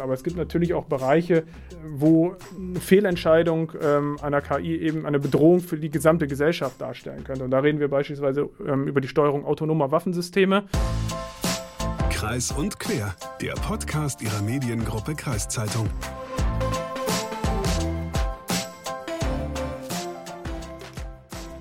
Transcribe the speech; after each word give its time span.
machen. 0.00 0.08
Aber 0.10 0.14
es 0.14 0.24
gibt 0.24 0.36
natürlich 0.36 0.74
auch 0.74 0.84
Bereiche, 0.84 1.44
wo 1.86 2.36
eine 2.56 2.80
Fehlentscheidung 2.80 3.72
ähm, 3.80 4.18
einer 4.22 4.40
KI 4.40 4.76
eben 4.76 5.06
eine 5.06 5.18
Bedrohung 5.18 5.60
für 5.60 5.76
die 5.76 5.90
gesamte 5.90 6.26
Gesellschaft 6.26 6.80
darstellen 6.80 7.24
könnte. 7.24 7.44
Und 7.44 7.50
da 7.50 7.60
reden 7.60 7.80
wir 7.80 7.88
beispielsweise 7.88 8.48
ähm, 8.66 8.88
über 8.88 9.00
die 9.00 9.08
Steuerung 9.08 9.44
autonomer 9.44 9.90
Waffensysteme. 9.90 10.64
Kreis 12.10 12.52
und 12.52 12.78
Quer, 12.78 13.14
der 13.40 13.52
Podcast 13.54 14.20
Ihrer 14.22 14.42
Mediengruppe 14.42 15.14
Kreiszeitung. 15.14 15.88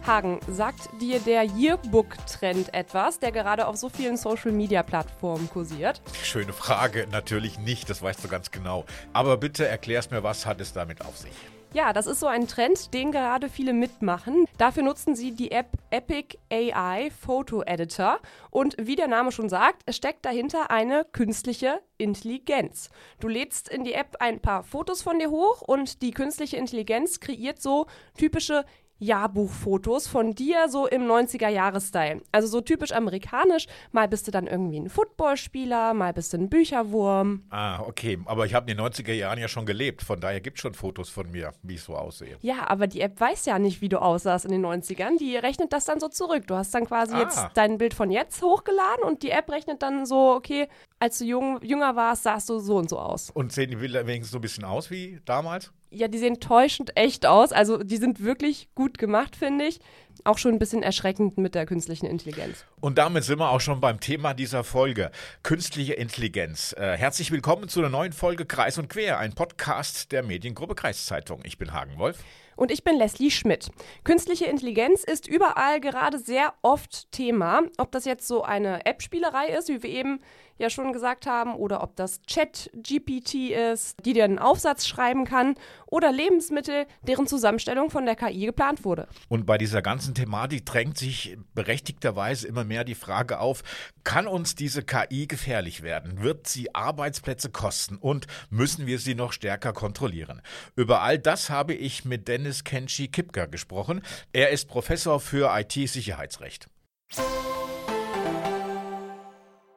Hagen, 0.09 0.39
sagt 0.47 0.89
dir 0.99 1.19
der 1.19 1.43
Yearbook-Trend 1.43 2.73
etwas, 2.73 3.19
der 3.19 3.31
gerade 3.31 3.67
auf 3.67 3.75
so 3.75 3.89
vielen 3.89 4.17
Social-Media-Plattformen 4.17 5.47
kursiert? 5.51 6.01
Schöne 6.23 6.51
Frage, 6.51 7.05
natürlich 7.11 7.59
nicht, 7.59 7.91
das 7.91 8.01
weißt 8.01 8.23
du 8.23 8.27
ganz 8.27 8.49
genau. 8.49 8.85
Aber 9.13 9.37
bitte 9.37 9.67
erklär's 9.67 10.09
mir, 10.09 10.23
was 10.23 10.47
hat 10.47 10.61
es 10.61 10.73
damit 10.73 11.05
auf 11.05 11.15
sich? 11.15 11.33
Ja, 11.73 11.93
das 11.93 12.07
ist 12.07 12.19
so 12.19 12.25
ein 12.25 12.47
Trend, 12.47 12.95
den 12.95 13.11
gerade 13.11 13.49
viele 13.49 13.73
mitmachen. 13.73 14.45
Dafür 14.57 14.81
nutzen 14.81 15.15
sie 15.15 15.33
die 15.33 15.51
App 15.51 15.67
Epic 15.91 16.39
AI 16.51 17.11
Photo 17.11 17.61
Editor. 17.61 18.17
Und 18.49 18.75
wie 18.79 18.95
der 18.95 19.07
Name 19.07 19.31
schon 19.31 19.47
sagt, 19.47 19.83
steckt 19.93 20.25
dahinter 20.25 20.71
eine 20.71 21.05
künstliche 21.11 21.81
Intelligenz. 21.99 22.89
Du 23.19 23.27
lädst 23.27 23.69
in 23.69 23.83
die 23.83 23.93
App 23.93 24.15
ein 24.19 24.39
paar 24.39 24.63
Fotos 24.63 25.03
von 25.03 25.19
dir 25.19 25.29
hoch 25.29 25.61
und 25.61 26.01
die 26.01 26.09
künstliche 26.09 26.57
Intelligenz 26.57 27.19
kreiert 27.19 27.61
so 27.61 27.85
typische 28.17 28.65
Jahrbuchfotos 28.99 30.07
von 30.07 30.35
dir 30.35 30.69
so 30.69 30.87
im 30.87 31.03
90er-Jahres-Style. 31.03 32.21
Also 32.31 32.47
so 32.47 32.61
typisch 32.61 32.91
amerikanisch. 32.91 33.67
Mal 33.91 34.07
bist 34.07 34.27
du 34.27 34.31
dann 34.31 34.47
irgendwie 34.47 34.79
ein 34.79 34.89
Footballspieler, 34.89 35.93
mal 35.93 36.13
bist 36.13 36.33
du 36.33 36.37
ein 36.37 36.49
Bücherwurm. 36.49 37.43
Ah, 37.49 37.81
okay. 37.81 38.19
Aber 38.25 38.45
ich 38.45 38.53
habe 38.53 38.69
in 38.69 38.77
den 38.77 38.85
90er 38.85 39.13
Jahren 39.13 39.39
ja 39.39 39.47
schon 39.47 39.65
gelebt. 39.65 40.01
Von 40.01 40.19
daher 40.19 40.41
gibt 40.41 40.57
es 40.57 40.61
schon 40.61 40.73
Fotos 40.73 41.09
von 41.09 41.31
mir, 41.31 41.53
wie 41.63 41.75
ich 41.75 41.81
so 41.81 41.95
aussehe. 41.95 42.37
Ja, 42.41 42.69
aber 42.69 42.87
die 42.87 43.01
App 43.01 43.19
weiß 43.19 43.45
ja 43.45 43.57
nicht, 43.59 43.81
wie 43.81 43.89
du 43.89 44.01
aussahst 44.01 44.45
in 44.45 44.51
den 44.51 44.65
90ern. 44.65 45.17
Die 45.17 45.35
rechnet 45.37 45.73
das 45.73 45.85
dann 45.85 45.99
so 45.99 46.09
zurück. 46.09 46.47
Du 46.47 46.55
hast 46.55 46.73
dann 46.73 46.85
quasi 46.85 47.15
ah. 47.15 47.21
jetzt 47.21 47.39
dein 47.53 47.77
Bild 47.77 47.93
von 47.93 48.11
jetzt 48.11 48.41
hochgeladen 48.41 49.03
und 49.03 49.23
die 49.23 49.31
App 49.31 49.49
rechnet 49.49 49.81
dann 49.81 50.05
so, 50.05 50.33
okay, 50.35 50.67
als 50.99 51.19
du 51.19 51.25
jung, 51.25 51.61
jünger 51.63 51.95
warst, 51.95 52.23
sahst 52.23 52.49
du 52.49 52.59
so 52.59 52.77
und 52.77 52.89
so 52.89 52.99
aus. 52.99 53.29
Und 53.31 53.51
sehen 53.51 53.69
die 53.69 53.77
Bilder 53.77 54.05
wenigstens 54.05 54.31
so 54.31 54.37
ein 54.37 54.41
bisschen 54.41 54.65
aus 54.65 54.91
wie 54.91 55.19
damals? 55.25 55.71
Ja, 55.91 56.07
die 56.07 56.19
sehen 56.19 56.39
täuschend 56.39 56.95
echt 56.95 57.25
aus. 57.25 57.51
Also 57.51 57.77
die 57.77 57.97
sind 57.97 58.23
wirklich 58.23 58.69
gut 58.75 58.97
gemacht, 58.97 59.35
finde 59.35 59.65
ich. 59.65 59.79
Auch 60.23 60.37
schon 60.37 60.53
ein 60.53 60.59
bisschen 60.59 60.83
erschreckend 60.83 61.37
mit 61.37 61.55
der 61.55 61.65
künstlichen 61.65 62.05
Intelligenz. 62.05 62.65
Und 62.81 62.97
damit 62.97 63.23
sind 63.23 63.39
wir 63.39 63.49
auch 63.49 63.61
schon 63.61 63.79
beim 63.79 63.99
Thema 63.99 64.33
dieser 64.33 64.63
Folge. 64.63 65.11
Künstliche 65.43 65.93
Intelligenz. 65.93 66.73
Äh, 66.77 66.97
herzlich 66.97 67.31
willkommen 67.31 67.69
zu 67.69 67.79
einer 67.79 67.89
neuen 67.89 68.13
Folge 68.13 68.45
Kreis 68.45 68.77
und 68.77 68.89
Quer, 68.89 69.17
ein 69.19 69.33
Podcast 69.33 70.11
der 70.11 70.23
Mediengruppe 70.23 70.75
Kreiszeitung. 70.75 71.41
Ich 71.45 71.57
bin 71.57 71.73
Hagen 71.73 71.97
Wolf. 71.97 72.23
Und 72.59 72.71
ich 72.71 72.83
bin 72.83 72.97
Leslie 72.97 73.31
Schmidt. 73.31 73.71
Künstliche 74.03 74.43
Intelligenz 74.43 75.05
ist 75.05 75.29
überall 75.29 75.79
gerade 75.79 76.19
sehr 76.19 76.53
oft 76.61 77.09
Thema. 77.13 77.61
Ob 77.77 77.93
das 77.93 78.03
jetzt 78.03 78.27
so 78.27 78.43
eine 78.43 78.85
App-Spielerei 78.85 79.47
ist, 79.57 79.69
wie 79.69 79.81
wir 79.81 79.89
eben 79.89 80.19
ja 80.57 80.69
schon 80.69 80.91
gesagt 80.91 81.25
haben, 81.25 81.55
oder 81.55 81.81
ob 81.81 81.95
das 81.95 82.21
Chat-GPT 82.23 83.51
ist, 83.51 83.95
die 84.05 84.11
dir 84.11 84.25
einen 84.25 84.39
Aufsatz 84.39 84.87
schreiben 84.87 85.23
kann, 85.23 85.55
oder 85.87 86.11
Lebensmittel, 86.11 86.85
deren 87.01 87.27
Zusammenstellung 87.27 87.89
von 87.89 88.05
der 88.05 88.17
KI 88.17 88.45
geplant 88.45 88.83
wurde. 88.83 89.07
Und 89.29 89.45
bei 89.45 89.57
dieser 89.57 89.81
ganzen 89.81 89.98
Thematik 89.99 90.65
drängt 90.65 90.97
sich 90.97 91.37
berechtigterweise 91.53 92.47
immer 92.47 92.63
mehr 92.63 92.83
die 92.83 92.95
Frage 92.95 93.39
auf, 93.39 93.63
kann 94.03 94.27
uns 94.27 94.55
diese 94.55 94.83
KI 94.83 95.27
gefährlich 95.27 95.81
werden? 95.81 96.21
Wird 96.21 96.47
sie 96.47 96.73
Arbeitsplätze 96.73 97.49
kosten? 97.49 97.97
Und 97.97 98.27
müssen 98.49 98.85
wir 98.85 98.99
sie 98.99 99.15
noch 99.15 99.33
stärker 99.33 99.73
kontrollieren? 99.73 100.41
Über 100.75 101.01
all 101.01 101.19
das 101.19 101.49
habe 101.49 101.73
ich 101.73 102.05
mit 102.05 102.27
Dennis 102.27 102.63
Kenshi 102.63 103.07
Kipka 103.07 103.45
gesprochen. 103.45 104.01
Er 104.31 104.49
ist 104.49 104.67
Professor 104.67 105.19
für 105.19 105.51
IT-Sicherheitsrecht. 105.57 106.67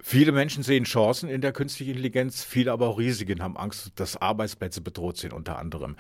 Viele 0.05 0.33
Menschen 0.33 0.65
sehen 0.65 0.83
Chancen 0.83 1.31
in 1.31 1.41
der 1.41 1.53
künstlichen 1.53 1.91
Intelligenz, 1.91 2.43
viele 2.43 2.73
aber 2.73 2.89
auch 2.89 2.99
Risiken, 2.99 3.41
haben 3.41 3.57
Angst, 3.57 3.93
dass 3.95 4.21
Arbeitsplätze 4.21 4.81
bedroht 4.81 5.17
sind 5.17 5.33
unter 5.33 5.61
anderem. 5.61 5.95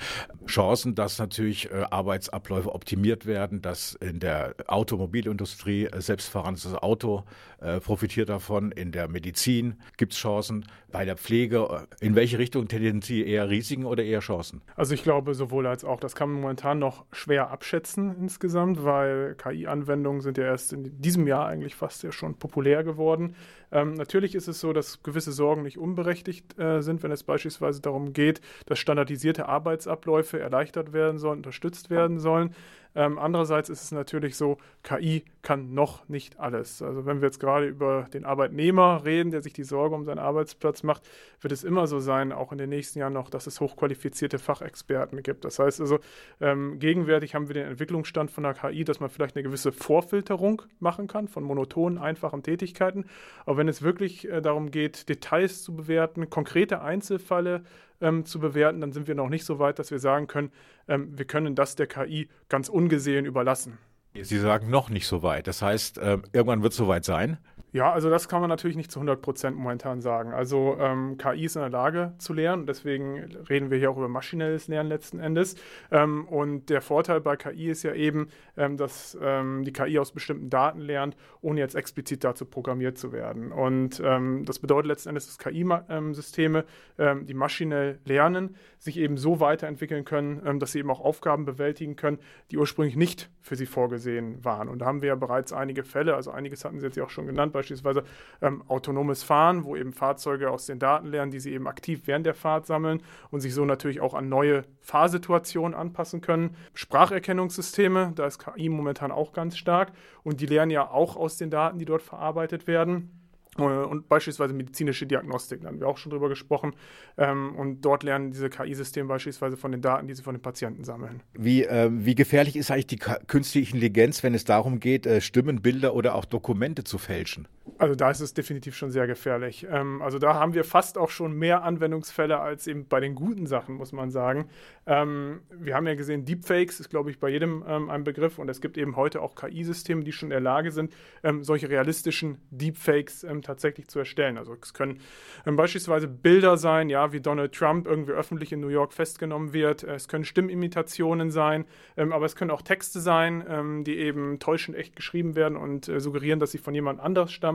Chancen, 0.44 0.96
dass 0.96 1.20
natürlich 1.20 1.70
äh, 1.70 1.84
Arbeitsabläufe 1.88 2.74
optimiert 2.74 3.26
werden, 3.26 3.62
dass 3.62 3.94
in 3.94 4.18
der 4.18 4.56
Automobilindustrie 4.66 5.86
äh, 5.86 6.00
selbstfahrendes 6.00 6.74
Auto 6.74 7.22
äh, 7.60 7.78
profitiert 7.78 8.28
davon, 8.28 8.72
in 8.72 8.90
der 8.90 9.06
Medizin 9.06 9.76
gibt 9.96 10.14
es 10.14 10.18
Chancen, 10.18 10.66
bei 10.90 11.04
der 11.04 11.16
Pflege. 11.16 11.86
In 12.00 12.14
welche 12.14 12.38
Richtung 12.38 12.68
tendieren 12.68 13.02
Sie 13.02 13.24
eher 13.24 13.48
Risiken 13.48 13.84
oder 13.84 14.02
eher 14.02 14.20
Chancen? 14.20 14.60
Also 14.76 14.94
ich 14.94 15.02
glaube 15.02 15.34
sowohl 15.34 15.66
als 15.66 15.84
auch. 15.84 16.00
Das 16.00 16.14
kann 16.14 16.30
man 16.30 16.40
momentan 16.42 16.78
noch 16.78 17.04
schwer 17.12 17.50
abschätzen 17.50 18.14
insgesamt, 18.20 18.84
weil 18.84 19.34
KI-Anwendungen 19.36 20.20
sind 20.20 20.38
ja 20.38 20.44
erst 20.44 20.72
in 20.72 21.00
diesem 21.00 21.26
Jahr 21.26 21.46
eigentlich 21.46 21.74
fast 21.74 22.02
ja 22.02 22.12
schon 22.12 22.34
populär 22.34 22.84
geworden. 22.84 23.34
Ähm, 23.70 23.91
natürlich 23.94 24.34
ist 24.34 24.48
es 24.48 24.60
so, 24.60 24.72
dass 24.72 25.02
gewisse 25.02 25.32
Sorgen 25.32 25.62
nicht 25.62 25.78
unberechtigt 25.78 26.58
äh, 26.58 26.82
sind, 26.82 27.02
wenn 27.02 27.12
es 27.12 27.22
beispielsweise 27.22 27.80
darum 27.80 28.12
geht, 28.12 28.40
dass 28.66 28.78
standardisierte 28.78 29.48
Arbeitsabläufe 29.48 30.38
erleichtert 30.38 30.92
werden 30.92 31.18
sollen, 31.18 31.38
unterstützt 31.38 31.90
werden 31.90 32.18
sollen. 32.18 32.54
Ähm, 32.94 33.18
andererseits 33.18 33.68
ist 33.68 33.82
es 33.84 33.92
natürlich 33.92 34.36
so, 34.36 34.58
KI 34.82 35.24
kann 35.42 35.74
noch 35.74 36.08
nicht 36.08 36.38
alles. 36.38 36.82
Also 36.82 37.06
wenn 37.06 37.20
wir 37.20 37.28
jetzt 37.28 37.40
gerade 37.40 37.66
über 37.66 38.08
den 38.12 38.24
Arbeitnehmer 38.24 39.04
reden, 39.04 39.30
der 39.30 39.42
sich 39.42 39.52
die 39.52 39.64
Sorge 39.64 39.94
um 39.94 40.04
seinen 40.04 40.18
Arbeitsplatz 40.18 40.82
macht, 40.82 41.02
wird 41.40 41.52
es 41.52 41.64
immer 41.64 41.86
so 41.86 42.00
sein, 42.00 42.32
auch 42.32 42.52
in 42.52 42.58
den 42.58 42.70
nächsten 42.70 42.98
Jahren 42.98 43.12
noch, 43.12 43.30
dass 43.30 43.46
es 43.46 43.60
hochqualifizierte 43.60 44.38
Fachexperten 44.38 45.22
gibt. 45.22 45.44
Das 45.44 45.58
heißt 45.58 45.80
also, 45.80 45.98
ähm, 46.40 46.78
gegenwärtig 46.78 47.34
haben 47.34 47.48
wir 47.48 47.54
den 47.54 47.66
Entwicklungsstand 47.66 48.30
von 48.30 48.44
der 48.44 48.54
KI, 48.54 48.84
dass 48.84 49.00
man 49.00 49.10
vielleicht 49.10 49.36
eine 49.36 49.42
gewisse 49.42 49.72
Vorfilterung 49.72 50.62
machen 50.78 51.06
kann 51.06 51.28
von 51.28 51.44
monotonen, 51.44 51.98
einfachen 51.98 52.42
Tätigkeiten. 52.42 53.06
Aber 53.46 53.56
wenn 53.56 53.68
es 53.68 53.82
wirklich 53.82 54.28
äh, 54.28 54.40
darum 54.40 54.70
geht, 54.70 55.08
Details 55.08 55.62
zu 55.62 55.74
bewerten, 55.74 56.30
konkrete 56.30 56.82
Einzelfälle 56.82 57.62
ähm, 58.02 58.24
zu 58.24 58.38
bewerten, 58.40 58.80
dann 58.80 58.92
sind 58.92 59.08
wir 59.08 59.14
noch 59.14 59.28
nicht 59.28 59.44
so 59.44 59.58
weit, 59.58 59.78
dass 59.78 59.90
wir 59.90 59.98
sagen 59.98 60.26
können, 60.26 60.50
ähm, 60.88 61.16
wir 61.16 61.24
können 61.24 61.54
das 61.54 61.76
der 61.76 61.86
KI 61.86 62.28
ganz 62.48 62.68
ungesehen 62.68 63.24
überlassen. 63.24 63.78
Sie 64.20 64.38
sagen 64.38 64.68
noch 64.68 64.90
nicht 64.90 65.06
so 65.06 65.22
weit. 65.22 65.46
Das 65.46 65.62
heißt, 65.62 65.96
äh, 65.96 66.18
irgendwann 66.32 66.62
wird 66.62 66.72
es 66.72 66.76
soweit 66.76 67.04
sein. 67.04 67.38
Ja, 67.72 67.90
also 67.90 68.10
das 68.10 68.28
kann 68.28 68.42
man 68.42 68.50
natürlich 68.50 68.76
nicht 68.76 68.92
zu 68.92 68.98
100 68.98 69.22
Prozent 69.22 69.56
momentan 69.56 70.02
sagen. 70.02 70.34
Also 70.34 70.76
ähm, 70.78 71.16
KI 71.16 71.46
ist 71.46 71.56
in 71.56 71.62
der 71.62 71.70
Lage 71.70 72.12
zu 72.18 72.34
lernen, 72.34 72.66
deswegen 72.66 73.18
reden 73.48 73.70
wir 73.70 73.78
hier 73.78 73.90
auch 73.90 73.96
über 73.96 74.08
maschinelles 74.08 74.68
Lernen 74.68 74.90
letzten 74.90 75.20
Endes. 75.20 75.56
Ähm, 75.90 76.26
und 76.28 76.68
der 76.68 76.82
Vorteil 76.82 77.22
bei 77.22 77.36
KI 77.36 77.70
ist 77.70 77.82
ja 77.82 77.94
eben, 77.94 78.28
ähm, 78.58 78.76
dass 78.76 79.16
ähm, 79.22 79.64
die 79.64 79.72
KI 79.72 79.98
aus 79.98 80.12
bestimmten 80.12 80.50
Daten 80.50 80.80
lernt, 80.80 81.16
ohne 81.40 81.60
jetzt 81.60 81.74
explizit 81.74 82.24
dazu 82.24 82.44
programmiert 82.44 82.98
zu 82.98 83.10
werden. 83.10 83.52
Und 83.52 84.02
ähm, 84.04 84.44
das 84.44 84.58
bedeutet 84.58 84.88
letzten 84.88 85.08
Endes, 85.08 85.26
dass 85.26 85.38
KI-Systeme, 85.38 86.66
ähm, 86.98 87.24
die 87.24 87.34
maschinell 87.34 88.00
lernen, 88.04 88.54
sich 88.78 88.98
eben 88.98 89.16
so 89.16 89.40
weiterentwickeln 89.40 90.04
können, 90.04 90.58
dass 90.58 90.72
sie 90.72 90.80
eben 90.80 90.90
auch 90.90 91.00
Aufgaben 91.00 91.44
bewältigen 91.44 91.96
können, 91.96 92.18
die 92.50 92.58
ursprünglich 92.58 92.96
nicht 92.96 93.30
für 93.40 93.56
sie 93.56 93.66
vorgesehen 93.66 94.44
waren. 94.44 94.68
Und 94.68 94.80
da 94.80 94.86
haben 94.86 95.02
wir 95.02 95.08
ja 95.08 95.14
bereits 95.14 95.52
einige 95.52 95.84
Fälle, 95.84 96.16
also 96.16 96.32
einiges 96.32 96.64
hatten 96.64 96.80
Sie 96.80 96.86
jetzt 96.86 96.96
ja 96.96 97.04
auch 97.04 97.10
schon 97.10 97.26
genannt, 97.26 97.52
beispielsweise 97.62 98.04
ähm, 98.40 98.62
autonomes 98.68 99.22
Fahren, 99.22 99.64
wo 99.64 99.76
eben 99.76 99.92
Fahrzeuge 99.92 100.50
aus 100.50 100.66
den 100.66 100.78
Daten 100.78 101.06
lernen, 101.06 101.30
die 101.30 101.40
sie 101.40 101.52
eben 101.52 101.66
aktiv 101.66 102.02
während 102.06 102.26
der 102.26 102.34
Fahrt 102.34 102.66
sammeln 102.66 103.02
und 103.30 103.40
sich 103.40 103.54
so 103.54 103.64
natürlich 103.64 104.00
auch 104.00 104.14
an 104.14 104.28
neue 104.28 104.64
Fahrsituationen 104.80 105.74
anpassen 105.74 106.20
können. 106.20 106.56
Spracherkennungssysteme, 106.74 108.12
da 108.14 108.26
ist 108.26 108.38
KI 108.38 108.68
momentan 108.68 109.12
auch 109.12 109.32
ganz 109.32 109.56
stark 109.56 109.92
und 110.22 110.40
die 110.40 110.46
lernen 110.46 110.70
ja 110.70 110.90
auch 110.90 111.16
aus 111.16 111.36
den 111.36 111.50
Daten, 111.50 111.78
die 111.78 111.84
dort 111.84 112.02
verarbeitet 112.02 112.66
werden. 112.66 113.22
Äh, 113.58 113.62
und 113.62 114.08
beispielsweise 114.08 114.54
medizinische 114.54 115.06
Diagnostik, 115.06 115.60
da 115.62 115.68
haben 115.68 115.80
wir 115.80 115.88
auch 115.88 115.98
schon 115.98 116.10
drüber 116.10 116.28
gesprochen. 116.28 116.74
Ähm, 117.18 117.54
und 117.56 117.82
dort 117.82 118.02
lernen 118.02 118.30
diese 118.30 118.48
KI-Systeme 118.48 119.08
beispielsweise 119.08 119.56
von 119.56 119.72
den 119.72 119.82
Daten, 119.82 120.06
die 120.06 120.14
sie 120.14 120.22
von 120.22 120.34
den 120.34 120.42
Patienten 120.42 120.84
sammeln. 120.84 121.22
Wie, 121.34 121.64
äh, 121.64 121.90
wie 121.92 122.14
gefährlich 122.14 122.56
ist 122.56 122.70
eigentlich 122.70 122.86
die 122.86 122.98
künstliche 122.98 123.74
Intelligenz, 123.74 124.22
wenn 124.22 124.34
es 124.34 124.44
darum 124.44 124.80
geht, 124.80 125.06
äh, 125.06 125.20
Stimmen, 125.20 125.60
Bilder 125.60 125.94
oder 125.94 126.14
auch 126.14 126.24
Dokumente 126.24 126.84
zu 126.84 126.98
fälschen? 126.98 127.46
Also 127.78 127.94
da 127.94 128.10
ist 128.10 128.20
es 128.20 128.34
definitiv 128.34 128.76
schon 128.76 128.90
sehr 128.90 129.06
gefährlich. 129.06 129.66
Ähm, 129.70 130.02
also 130.02 130.18
da 130.18 130.34
haben 130.34 130.54
wir 130.54 130.64
fast 130.64 130.98
auch 130.98 131.10
schon 131.10 131.32
mehr 131.32 131.62
Anwendungsfälle 131.62 132.40
als 132.40 132.66
eben 132.66 132.86
bei 132.86 133.00
den 133.00 133.14
guten 133.14 133.46
Sachen, 133.46 133.76
muss 133.76 133.92
man 133.92 134.10
sagen. 134.10 134.48
Ähm, 134.86 135.42
wir 135.50 135.76
haben 135.76 135.86
ja 135.86 135.94
gesehen, 135.94 136.24
Deepfakes 136.24 136.80
ist, 136.80 136.90
glaube 136.90 137.10
ich, 137.10 137.20
bei 137.20 137.28
jedem 137.28 137.64
ähm, 137.66 137.88
ein 137.88 138.02
Begriff 138.02 138.38
und 138.38 138.48
es 138.48 138.60
gibt 138.60 138.76
eben 138.76 138.96
heute 138.96 139.22
auch 139.22 139.36
KI-Systeme, 139.36 140.02
die 140.02 140.12
schon 140.12 140.26
in 140.26 140.30
der 140.30 140.40
Lage 140.40 140.72
sind, 140.72 140.92
ähm, 141.22 141.44
solche 141.44 141.68
realistischen 141.68 142.38
Deepfakes 142.50 143.22
ähm, 143.22 143.42
tatsächlich 143.42 143.88
zu 143.88 144.00
erstellen. 144.00 144.38
Also 144.38 144.56
es 144.60 144.74
können 144.74 144.98
ähm, 145.46 145.54
beispielsweise 145.54 146.08
Bilder 146.08 146.56
sein, 146.56 146.88
ja, 146.88 147.12
wie 147.12 147.20
Donald 147.20 147.52
Trump 147.52 147.86
irgendwie 147.86 148.12
öffentlich 148.12 148.52
in 148.52 148.60
New 148.60 148.68
York 148.68 148.92
festgenommen 148.92 149.52
wird. 149.52 149.84
Es 149.84 150.08
können 150.08 150.24
Stimmimitationen 150.24 151.30
sein, 151.30 151.64
aber 151.96 152.26
es 152.26 152.36
können 152.36 152.50
auch 152.50 152.62
Texte 152.62 153.00
sein, 153.00 153.84
die 153.84 153.98
eben 153.98 154.38
täuschend 154.38 154.76
echt 154.76 154.96
geschrieben 154.96 155.36
werden 155.36 155.56
und 155.56 155.88
äh, 155.88 156.00
suggerieren, 156.00 156.40
dass 156.40 156.50
sie 156.50 156.58
von 156.58 156.74
jemand 156.74 157.00
anders 157.00 157.32
stammen. 157.32 157.51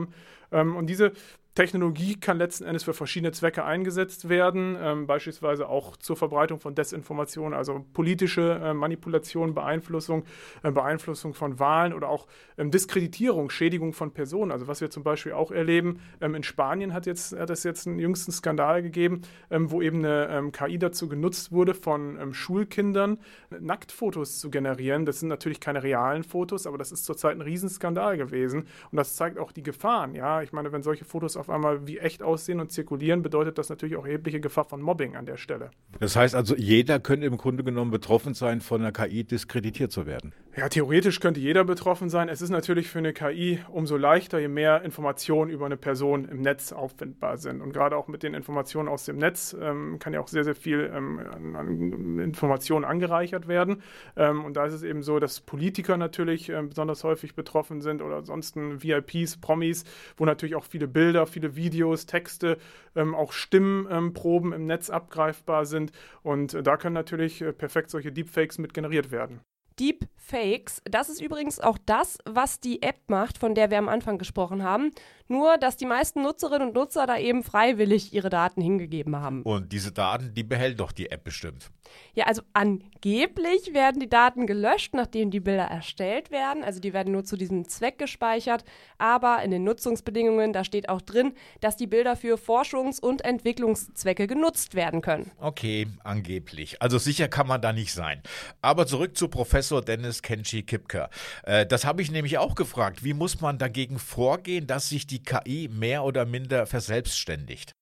Ähm, 0.52 0.76
und 0.76 0.86
diese 0.86 1.12
Technologie 1.58 2.14
kann 2.14 2.38
letzten 2.38 2.62
Endes 2.66 2.84
für 2.84 2.94
verschiedene 2.94 3.32
Zwecke 3.32 3.64
eingesetzt 3.64 4.28
werden, 4.28 4.76
ähm, 4.80 5.08
beispielsweise 5.08 5.68
auch 5.68 5.96
zur 5.96 6.16
Verbreitung 6.16 6.60
von 6.60 6.76
Desinformation, 6.76 7.52
also 7.52 7.84
politische 7.94 8.60
äh, 8.62 8.74
Manipulation, 8.74 9.54
Beeinflussung, 9.54 10.22
äh, 10.62 10.70
Beeinflussung 10.70 11.34
von 11.34 11.58
Wahlen 11.58 11.94
oder 11.94 12.10
auch 12.10 12.28
ähm, 12.58 12.70
Diskreditierung, 12.70 13.50
Schädigung 13.50 13.92
von 13.92 14.12
Personen. 14.12 14.52
Also 14.52 14.68
was 14.68 14.80
wir 14.80 14.88
zum 14.90 15.02
Beispiel 15.02 15.32
auch 15.32 15.50
erleben, 15.50 15.98
ähm, 16.20 16.36
in 16.36 16.44
Spanien 16.44 16.94
hat, 16.94 17.06
jetzt, 17.06 17.36
hat 17.36 17.50
es 17.50 17.64
jetzt 17.64 17.88
einen 17.88 17.98
jüngsten 17.98 18.30
Skandal 18.30 18.80
gegeben, 18.80 19.22
ähm, 19.50 19.72
wo 19.72 19.82
eben 19.82 19.98
eine 19.98 20.28
ähm, 20.28 20.52
KI 20.52 20.78
dazu 20.78 21.08
genutzt 21.08 21.50
wurde, 21.50 21.74
von 21.74 22.20
ähm, 22.20 22.34
Schulkindern 22.34 23.18
Nacktfotos 23.50 24.38
zu 24.38 24.50
generieren. 24.50 25.06
Das 25.06 25.18
sind 25.18 25.28
natürlich 25.28 25.58
keine 25.58 25.82
realen 25.82 26.22
Fotos, 26.22 26.68
aber 26.68 26.78
das 26.78 26.92
ist 26.92 27.04
zurzeit 27.04 27.34
ein 27.34 27.40
Riesenskandal 27.42 28.16
gewesen. 28.16 28.68
Und 28.92 28.96
das 28.96 29.16
zeigt 29.16 29.38
auch 29.38 29.50
die 29.50 29.64
Gefahren. 29.64 30.14
Ja, 30.14 30.40
ich 30.40 30.52
meine, 30.52 30.70
wenn 30.70 30.84
solche 30.84 31.04
Fotos 31.04 31.36
auf 31.36 31.47
einmal 31.50 31.86
wie 31.86 31.98
echt 31.98 32.22
aussehen 32.22 32.60
und 32.60 32.72
zirkulieren, 32.72 33.22
bedeutet 33.22 33.58
das 33.58 33.68
natürlich 33.68 33.96
auch 33.96 34.04
erhebliche 34.04 34.40
Gefahr 34.40 34.64
von 34.64 34.80
Mobbing 34.80 35.16
an 35.16 35.26
der 35.26 35.36
Stelle. 35.36 35.70
Das 36.00 36.16
heißt 36.16 36.34
also, 36.34 36.54
jeder 36.56 37.00
könnte 37.00 37.26
im 37.26 37.36
Grunde 37.36 37.64
genommen 37.64 37.90
betroffen 37.90 38.34
sein, 38.34 38.60
von 38.60 38.80
einer 38.80 38.92
KI 38.92 39.24
diskreditiert 39.24 39.92
zu 39.92 40.06
werden. 40.06 40.32
Ja, 40.58 40.68
theoretisch 40.68 41.20
könnte 41.20 41.38
jeder 41.38 41.62
betroffen 41.62 42.10
sein. 42.10 42.28
Es 42.28 42.42
ist 42.42 42.50
natürlich 42.50 42.88
für 42.88 42.98
eine 42.98 43.12
KI 43.12 43.60
umso 43.68 43.96
leichter, 43.96 44.40
je 44.40 44.48
mehr 44.48 44.82
Informationen 44.82 45.52
über 45.52 45.66
eine 45.66 45.76
Person 45.76 46.24
im 46.24 46.40
Netz 46.40 46.72
auffindbar 46.72 47.36
sind. 47.36 47.60
Und 47.60 47.72
gerade 47.72 47.96
auch 47.96 48.08
mit 48.08 48.24
den 48.24 48.34
Informationen 48.34 48.88
aus 48.88 49.04
dem 49.04 49.18
Netz 49.18 49.56
ähm, 49.60 50.00
kann 50.00 50.14
ja 50.14 50.20
auch 50.20 50.26
sehr, 50.26 50.42
sehr 50.42 50.56
viel 50.56 50.90
ähm, 50.92 51.20
an, 51.20 51.54
an 51.54 52.18
Informationen 52.18 52.84
angereichert 52.84 53.46
werden. 53.46 53.84
Ähm, 54.16 54.44
und 54.44 54.54
da 54.54 54.66
ist 54.66 54.72
es 54.72 54.82
eben 54.82 55.04
so, 55.04 55.20
dass 55.20 55.40
Politiker 55.40 55.96
natürlich 55.96 56.48
äh, 56.48 56.60
besonders 56.60 57.04
häufig 57.04 57.36
betroffen 57.36 57.80
sind 57.80 58.02
oder 58.02 58.16
ansonsten 58.16 58.82
VIPs, 58.82 59.36
Promis, 59.36 59.84
wo 60.16 60.24
natürlich 60.24 60.56
auch 60.56 60.64
viele 60.64 60.88
Bilder, 60.88 61.28
viele 61.28 61.54
Videos, 61.54 62.06
Texte, 62.06 62.58
ähm, 62.96 63.14
auch 63.14 63.30
Stimmproben 63.30 64.52
im 64.52 64.66
Netz 64.66 64.90
abgreifbar 64.90 65.66
sind. 65.66 65.92
Und 66.24 66.54
äh, 66.54 66.64
da 66.64 66.76
können 66.76 66.94
natürlich 66.94 67.42
äh, 67.42 67.52
perfekt 67.52 67.90
solche 67.90 68.10
Deepfakes 68.10 68.58
mit 68.58 68.74
generiert 68.74 69.12
werden. 69.12 69.40
Deepfakes, 69.78 70.82
das 70.84 71.08
ist 71.08 71.20
übrigens 71.20 71.60
auch 71.60 71.78
das, 71.86 72.18
was 72.24 72.60
die 72.60 72.82
App 72.82 72.98
macht, 73.08 73.38
von 73.38 73.54
der 73.54 73.70
wir 73.70 73.78
am 73.78 73.88
Anfang 73.88 74.18
gesprochen 74.18 74.62
haben. 74.62 74.90
Nur, 75.28 75.58
dass 75.58 75.76
die 75.76 75.86
meisten 75.86 76.22
Nutzerinnen 76.22 76.68
und 76.68 76.74
Nutzer 76.74 77.06
da 77.06 77.18
eben 77.18 77.42
freiwillig 77.42 78.14
ihre 78.14 78.30
Daten 78.30 78.62
hingegeben 78.62 79.16
haben. 79.16 79.42
Und 79.42 79.72
diese 79.72 79.92
Daten, 79.92 80.32
die 80.34 80.42
behält 80.42 80.80
doch 80.80 80.92
die 80.92 81.10
App 81.10 81.24
bestimmt. 81.24 81.70
Ja, 82.14 82.26
also 82.26 82.42
angeblich 82.52 83.72
werden 83.72 84.00
die 84.00 84.08
Daten 84.08 84.46
gelöscht, 84.46 84.94
nachdem 84.94 85.30
die 85.30 85.40
Bilder 85.40 85.64
erstellt 85.64 86.30
werden. 86.30 86.64
Also 86.64 86.80
die 86.80 86.92
werden 86.92 87.12
nur 87.12 87.24
zu 87.24 87.36
diesem 87.36 87.68
Zweck 87.68 87.98
gespeichert. 87.98 88.64
Aber 88.98 89.42
in 89.42 89.50
den 89.50 89.64
Nutzungsbedingungen, 89.64 90.52
da 90.52 90.64
steht 90.64 90.88
auch 90.88 91.00
drin, 91.00 91.34
dass 91.60 91.76
die 91.76 91.86
Bilder 91.86 92.16
für 92.16 92.36
Forschungs- 92.36 93.00
und 93.00 93.24
Entwicklungszwecke 93.24 94.26
genutzt 94.26 94.74
werden 94.74 95.00
können. 95.00 95.30
Okay, 95.38 95.86
angeblich. 96.04 96.80
Also 96.82 96.98
sicher 96.98 97.28
kann 97.28 97.46
man 97.46 97.60
da 97.60 97.72
nicht 97.72 97.92
sein. 97.92 98.22
Aber 98.62 98.86
zurück 98.86 99.16
zu 99.16 99.28
Professor 99.28 99.82
Dennis 99.82 100.22
Kenchi 100.22 100.62
Kipker. 100.62 101.10
Äh, 101.44 101.66
das 101.66 101.84
habe 101.84 102.02
ich 102.02 102.10
nämlich 102.10 102.38
auch 102.38 102.54
gefragt. 102.54 103.04
Wie 103.04 103.14
muss 103.14 103.40
man 103.40 103.58
dagegen 103.58 103.98
vorgehen, 103.98 104.66
dass 104.66 104.88
sich 104.88 105.06
die 105.06 105.17
die 105.18 105.22
KI 105.22 105.68
mehr 105.68 106.04
oder 106.04 106.24
minder 106.24 106.66
verselbstständigt. 106.66 107.74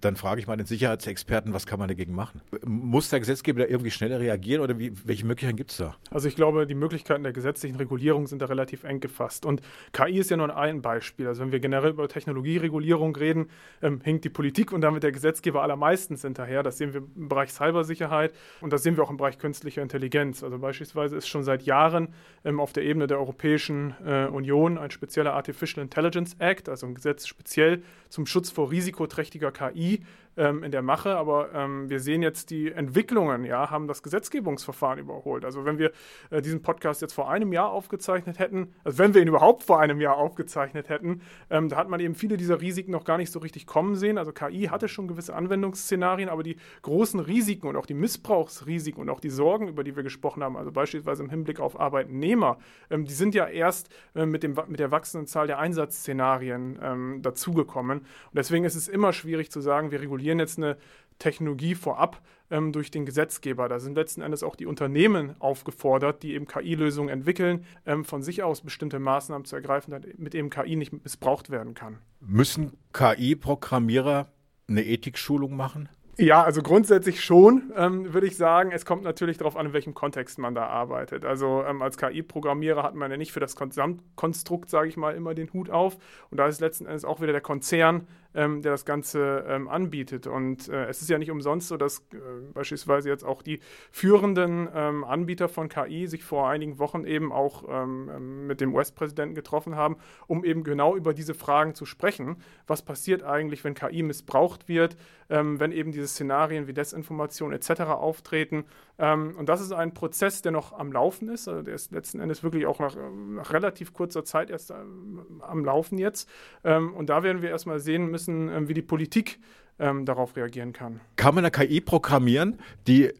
Dann 0.00 0.16
frage 0.16 0.40
ich 0.40 0.46
mal 0.46 0.56
den 0.56 0.66
Sicherheitsexperten, 0.66 1.52
was 1.52 1.66
kann 1.66 1.78
man 1.78 1.88
dagegen 1.88 2.14
machen? 2.14 2.40
Muss 2.64 3.10
der 3.10 3.20
Gesetzgeber 3.20 3.60
da 3.60 3.66
irgendwie 3.66 3.90
schneller 3.90 4.18
reagieren 4.18 4.62
oder 4.62 4.78
wie, 4.78 4.92
welche 5.04 5.26
Möglichkeiten 5.26 5.56
gibt 5.56 5.70
es 5.70 5.76
da? 5.76 5.94
Also 6.10 6.28
ich 6.28 6.36
glaube, 6.36 6.66
die 6.66 6.74
Möglichkeiten 6.74 7.22
der 7.22 7.32
gesetzlichen 7.32 7.76
Regulierung 7.76 8.26
sind 8.26 8.42
da 8.42 8.46
relativ 8.46 8.84
eng 8.84 9.00
gefasst. 9.00 9.46
Und 9.46 9.60
KI 9.92 10.18
ist 10.18 10.30
ja 10.30 10.36
nur 10.36 10.56
ein 10.56 10.82
Beispiel. 10.82 11.28
Also 11.28 11.42
wenn 11.42 11.52
wir 11.52 11.60
generell 11.60 11.90
über 11.90 12.08
Technologieregulierung 12.08 13.14
reden, 13.14 13.48
ähm, 13.82 14.00
hinkt 14.02 14.24
die 14.24 14.30
Politik 14.30 14.72
und 14.72 14.80
damit 14.80 15.02
der 15.02 15.12
Gesetzgeber 15.12 15.62
allermeistens 15.62 16.22
hinterher. 16.22 16.62
Das 16.62 16.78
sehen 16.78 16.92
wir 16.92 17.02
im 17.14 17.28
Bereich 17.28 17.52
Cybersicherheit 17.52 18.32
und 18.60 18.72
das 18.72 18.82
sehen 18.82 18.96
wir 18.96 19.04
auch 19.04 19.10
im 19.10 19.16
Bereich 19.16 19.38
künstlicher 19.38 19.82
Intelligenz. 19.82 20.42
Also 20.42 20.58
beispielsweise 20.58 21.16
ist 21.16 21.28
schon 21.28 21.44
seit 21.44 21.62
Jahren 21.62 22.08
ähm, 22.44 22.58
auf 22.58 22.72
der 22.72 22.82
Ebene 22.84 23.06
der 23.06 23.18
Europäischen 23.18 23.94
äh, 24.04 24.26
Union 24.26 24.78
ein 24.78 24.90
spezieller 24.90 25.34
Artificial 25.34 25.82
Intelligence 25.82 26.34
Act, 26.38 26.68
also 26.68 26.86
ein 26.86 26.94
Gesetz 26.94 27.26
speziell 27.26 27.82
zum 28.08 28.26
Schutz 28.26 28.50
vor 28.50 28.70
risikoträchtiger 28.70 29.52
KI 29.52 29.83
KI 29.84 30.00
ähm, 30.36 30.62
in 30.62 30.72
der 30.72 30.82
Mache, 30.82 31.16
aber 31.16 31.52
ähm, 31.54 31.88
wir 31.88 32.00
sehen 32.00 32.22
jetzt 32.22 32.50
die 32.50 32.72
Entwicklungen, 32.72 33.44
ja, 33.44 33.70
haben 33.70 33.88
das 33.88 34.02
Gesetzgebungsverfahren 34.02 34.98
überholt. 34.98 35.44
Also 35.44 35.64
wenn 35.64 35.78
wir 35.78 35.92
äh, 36.30 36.42
diesen 36.42 36.62
Podcast 36.62 37.02
jetzt 37.02 37.12
vor 37.12 37.30
einem 37.30 37.52
Jahr 37.52 37.70
aufgezeichnet 37.70 38.38
hätten, 38.38 38.74
also 38.84 38.98
wenn 38.98 39.14
wir 39.14 39.22
ihn 39.22 39.28
überhaupt 39.28 39.62
vor 39.62 39.80
einem 39.80 40.00
Jahr 40.00 40.16
aufgezeichnet 40.16 40.88
hätten, 40.88 41.22
ähm, 41.50 41.68
da 41.68 41.76
hat 41.76 41.88
man 41.88 42.00
eben 42.00 42.14
viele 42.14 42.36
dieser 42.36 42.60
Risiken 42.60 42.90
noch 42.90 43.04
gar 43.04 43.16
nicht 43.16 43.32
so 43.32 43.38
richtig 43.38 43.66
kommen 43.66 43.96
sehen. 43.96 44.18
Also 44.18 44.32
KI 44.32 44.64
hatte 44.70 44.88
schon 44.88 45.08
gewisse 45.08 45.34
Anwendungsszenarien, 45.34 46.28
aber 46.28 46.42
die 46.42 46.56
großen 46.82 47.20
Risiken 47.20 47.68
und 47.68 47.76
auch 47.76 47.86
die 47.86 47.94
Missbrauchsrisiken 47.94 49.00
und 49.00 49.10
auch 49.10 49.20
die 49.20 49.30
Sorgen, 49.30 49.68
über 49.68 49.84
die 49.84 49.96
wir 49.96 50.02
gesprochen 50.02 50.42
haben, 50.42 50.56
also 50.56 50.72
beispielsweise 50.72 51.22
im 51.22 51.30
Hinblick 51.30 51.60
auf 51.60 51.78
Arbeitnehmer, 51.78 52.58
ähm, 52.90 53.04
die 53.04 53.14
sind 53.14 53.34
ja 53.34 53.46
erst 53.46 53.88
äh, 54.14 54.26
mit, 54.26 54.42
dem, 54.42 54.56
mit 54.68 54.80
der 54.80 54.90
wachsenden 54.90 55.26
Zahl 55.26 55.46
der 55.46 55.58
Einsatzszenarien 55.58 56.78
ähm, 56.82 57.22
dazugekommen. 57.22 58.00
Und 58.00 58.06
deswegen 58.34 58.64
ist 58.64 58.74
es 58.74 58.88
immer 58.88 59.12
schwierig 59.12 59.50
zu 59.50 59.60
sagen, 59.60 59.90
wir 59.90 60.00
regulieren 60.00 60.23
regulieren 60.24 60.38
jetzt 60.38 60.58
eine 60.58 60.76
Technologie 61.18 61.74
vorab 61.74 62.20
ähm, 62.50 62.72
durch 62.72 62.90
den 62.90 63.06
Gesetzgeber. 63.06 63.68
Da 63.68 63.78
sind 63.78 63.94
letzten 63.94 64.22
Endes 64.22 64.42
auch 64.42 64.56
die 64.56 64.66
Unternehmen 64.66 65.36
aufgefordert, 65.38 66.22
die 66.22 66.34
eben 66.34 66.46
KI-Lösungen 66.46 67.08
entwickeln, 67.08 67.64
ähm, 67.86 68.04
von 68.04 68.22
sich 68.22 68.42
aus 68.42 68.62
bestimmte 68.62 68.98
Maßnahmen 68.98 69.44
zu 69.44 69.54
ergreifen, 69.54 69.92
damit 69.92 70.34
eben 70.34 70.50
KI 70.50 70.76
nicht 70.76 70.92
missbraucht 70.92 71.50
werden 71.50 71.74
kann. 71.74 71.98
Müssen 72.20 72.72
KI-Programmierer 72.92 74.28
eine 74.66 74.84
Ethikschulung 74.84 75.56
machen? 75.56 75.88
Ja, 76.16 76.44
also 76.44 76.62
grundsätzlich 76.62 77.24
schon, 77.24 77.72
ähm, 77.76 78.14
würde 78.14 78.28
ich 78.28 78.36
sagen. 78.36 78.70
Es 78.70 78.86
kommt 78.86 79.02
natürlich 79.02 79.36
darauf 79.36 79.56
an, 79.56 79.66
in 79.66 79.72
welchem 79.72 79.94
Kontext 79.94 80.38
man 80.38 80.54
da 80.54 80.66
arbeitet. 80.66 81.24
Also 81.24 81.64
ähm, 81.64 81.82
als 81.82 81.96
KI-Programmierer 81.96 82.84
hat 82.84 82.94
man 82.94 83.10
ja 83.10 83.16
nicht 83.16 83.32
für 83.32 83.40
das 83.40 83.56
Gesamtkonstrukt, 83.56 84.70
sage 84.70 84.88
ich 84.88 84.96
mal, 84.96 85.14
immer 85.14 85.34
den 85.34 85.52
Hut 85.52 85.70
auf. 85.70 85.96
Und 86.30 86.38
da 86.38 86.46
ist 86.46 86.60
letzten 86.60 86.86
Endes 86.86 87.04
auch 87.04 87.20
wieder 87.20 87.32
der 87.32 87.40
Konzern, 87.40 88.06
ähm, 88.34 88.62
der 88.62 88.72
das 88.72 88.84
Ganze 88.84 89.44
ähm, 89.48 89.68
anbietet. 89.68 90.26
Und 90.26 90.68
äh, 90.68 90.86
es 90.86 91.02
ist 91.02 91.10
ja 91.10 91.18
nicht 91.18 91.30
umsonst 91.30 91.68
so, 91.68 91.76
dass 91.76 91.98
äh, 92.12 92.16
beispielsweise 92.52 93.08
jetzt 93.08 93.24
auch 93.24 93.42
die 93.42 93.60
führenden 93.90 94.68
ähm, 94.74 95.04
Anbieter 95.04 95.48
von 95.48 95.68
KI 95.68 96.06
sich 96.06 96.24
vor 96.24 96.48
einigen 96.48 96.78
Wochen 96.78 97.04
eben 97.04 97.32
auch 97.32 97.64
ähm, 97.68 98.10
ähm, 98.14 98.46
mit 98.46 98.60
dem 98.60 98.74
US-Präsidenten 98.74 99.34
getroffen 99.34 99.76
haben, 99.76 99.96
um 100.26 100.44
eben 100.44 100.64
genau 100.64 100.96
über 100.96 101.14
diese 101.14 101.34
Fragen 101.34 101.74
zu 101.74 101.86
sprechen. 101.86 102.36
Was 102.66 102.82
passiert 102.82 103.22
eigentlich, 103.22 103.64
wenn 103.64 103.74
KI 103.74 104.02
missbraucht 104.02 104.68
wird, 104.68 104.96
ähm, 105.30 105.60
wenn 105.60 105.72
eben 105.72 105.92
diese 105.92 106.08
Szenarien 106.08 106.66
wie 106.66 106.74
Desinformation 106.74 107.52
etc. 107.52 107.82
auftreten? 107.82 108.64
Und 108.96 109.48
das 109.48 109.60
ist 109.60 109.72
ein 109.72 109.92
Prozess, 109.92 110.42
der 110.42 110.52
noch 110.52 110.72
am 110.72 110.92
Laufen 110.92 111.28
ist. 111.28 111.48
Also 111.48 111.62
der 111.62 111.74
ist 111.74 111.92
letzten 111.92 112.20
Endes 112.20 112.42
wirklich 112.42 112.66
auch 112.66 112.78
nach, 112.78 112.96
nach 112.96 113.52
relativ 113.52 113.92
kurzer 113.92 114.24
Zeit 114.24 114.50
erst 114.50 114.72
am 114.72 115.64
Laufen 115.64 115.98
jetzt. 115.98 116.28
und 116.62 117.06
da 117.06 117.22
werden 117.22 117.42
wir 117.42 117.50
erstmal 117.50 117.80
sehen 117.80 118.06
müssen, 118.10 118.24
müssen, 118.24 118.48
ähm, 118.48 118.68
wie 118.68 118.74
die 118.74 118.82
Politik 118.82 119.38
ähm, 119.78 120.04
darauf 120.04 120.36
reagieren 120.36 120.72
kann. 120.72 121.00
Kann 121.16 121.34
man 121.34 121.44
eine 121.44 121.50
KI 121.50 121.80
programmieren, 121.80 122.60
die 122.86 123.12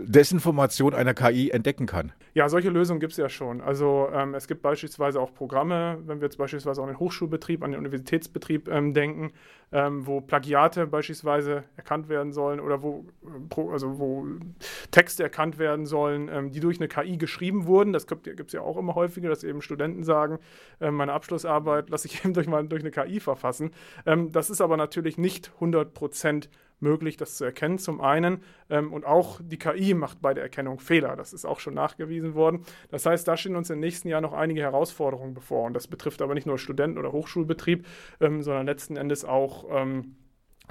Desinformation 0.00 0.94
einer 0.94 1.14
KI 1.14 1.50
entdecken 1.50 1.86
kann? 1.86 2.12
Ja, 2.34 2.48
solche 2.48 2.68
Lösungen 2.70 3.00
gibt 3.00 3.12
es 3.12 3.18
ja 3.18 3.28
schon. 3.28 3.60
Also 3.60 4.08
ähm, 4.12 4.34
es 4.34 4.46
gibt 4.46 4.62
beispielsweise 4.62 5.20
auch 5.20 5.32
Programme, 5.32 5.98
wenn 6.06 6.20
wir 6.20 6.26
jetzt 6.26 6.36
beispielsweise 6.36 6.82
an 6.82 6.88
den 6.88 6.98
Hochschulbetrieb, 6.98 7.62
an 7.62 7.72
den 7.72 7.78
Universitätsbetrieb 7.78 8.68
ähm, 8.68 8.92
denken, 8.92 9.32
ähm, 9.72 10.06
wo 10.06 10.20
Plagiate 10.20 10.86
beispielsweise 10.86 11.64
erkannt 11.76 12.08
werden 12.08 12.32
sollen 12.32 12.60
oder 12.60 12.82
wo, 12.82 13.06
äh, 13.56 13.72
also 13.72 13.98
wo 13.98 14.26
Texte 14.90 15.22
erkannt 15.22 15.58
werden 15.58 15.86
sollen, 15.86 16.28
ähm, 16.30 16.50
die 16.50 16.60
durch 16.60 16.78
eine 16.78 16.88
KI 16.88 17.16
geschrieben 17.16 17.66
wurden. 17.66 17.92
Das 17.92 18.06
gibt 18.06 18.26
es 18.28 18.52
ja 18.52 18.60
auch 18.60 18.76
immer 18.76 18.94
häufiger, 18.94 19.28
dass 19.28 19.42
eben 19.42 19.62
Studenten 19.62 20.04
sagen, 20.04 20.38
äh, 20.80 20.90
meine 20.90 21.12
Abschlussarbeit 21.12 21.90
lasse 21.90 22.06
ich 22.06 22.20
eben 22.24 22.34
durch, 22.34 22.46
mal, 22.46 22.66
durch 22.66 22.82
eine 22.82 22.90
KI 22.90 23.20
verfassen. 23.20 23.70
Ähm, 24.04 24.30
das 24.30 24.50
ist 24.50 24.60
aber 24.60 24.76
natürlich 24.76 25.18
nicht 25.18 25.52
100 25.54 25.94
Prozent 25.94 26.50
möglich, 26.80 27.16
das 27.16 27.36
zu 27.36 27.44
erkennen, 27.44 27.78
zum 27.78 28.00
einen. 28.00 28.42
Ähm, 28.70 28.92
und 28.92 29.04
auch 29.04 29.40
die 29.42 29.58
KI 29.58 29.94
macht 29.94 30.20
bei 30.20 30.34
der 30.34 30.42
Erkennung 30.42 30.78
Fehler. 30.78 31.16
Das 31.16 31.32
ist 31.32 31.44
auch 31.44 31.60
schon 31.60 31.74
nachgewiesen 31.74 32.34
worden. 32.34 32.64
Das 32.90 33.06
heißt, 33.06 33.26
da 33.26 33.36
stehen 33.36 33.56
uns 33.56 33.70
im 33.70 33.80
nächsten 33.80 34.08
Jahr 34.08 34.20
noch 34.20 34.32
einige 34.32 34.60
Herausforderungen 34.60 35.34
bevor. 35.34 35.64
Und 35.64 35.74
das 35.74 35.86
betrifft 35.86 36.22
aber 36.22 36.34
nicht 36.34 36.46
nur 36.46 36.58
Studenten- 36.58 36.98
oder 36.98 37.12
Hochschulbetrieb, 37.12 37.86
ähm, 38.20 38.42
sondern 38.42 38.66
letzten 38.66 38.96
Endes 38.96 39.24
auch 39.24 39.66
ähm, 39.70 40.16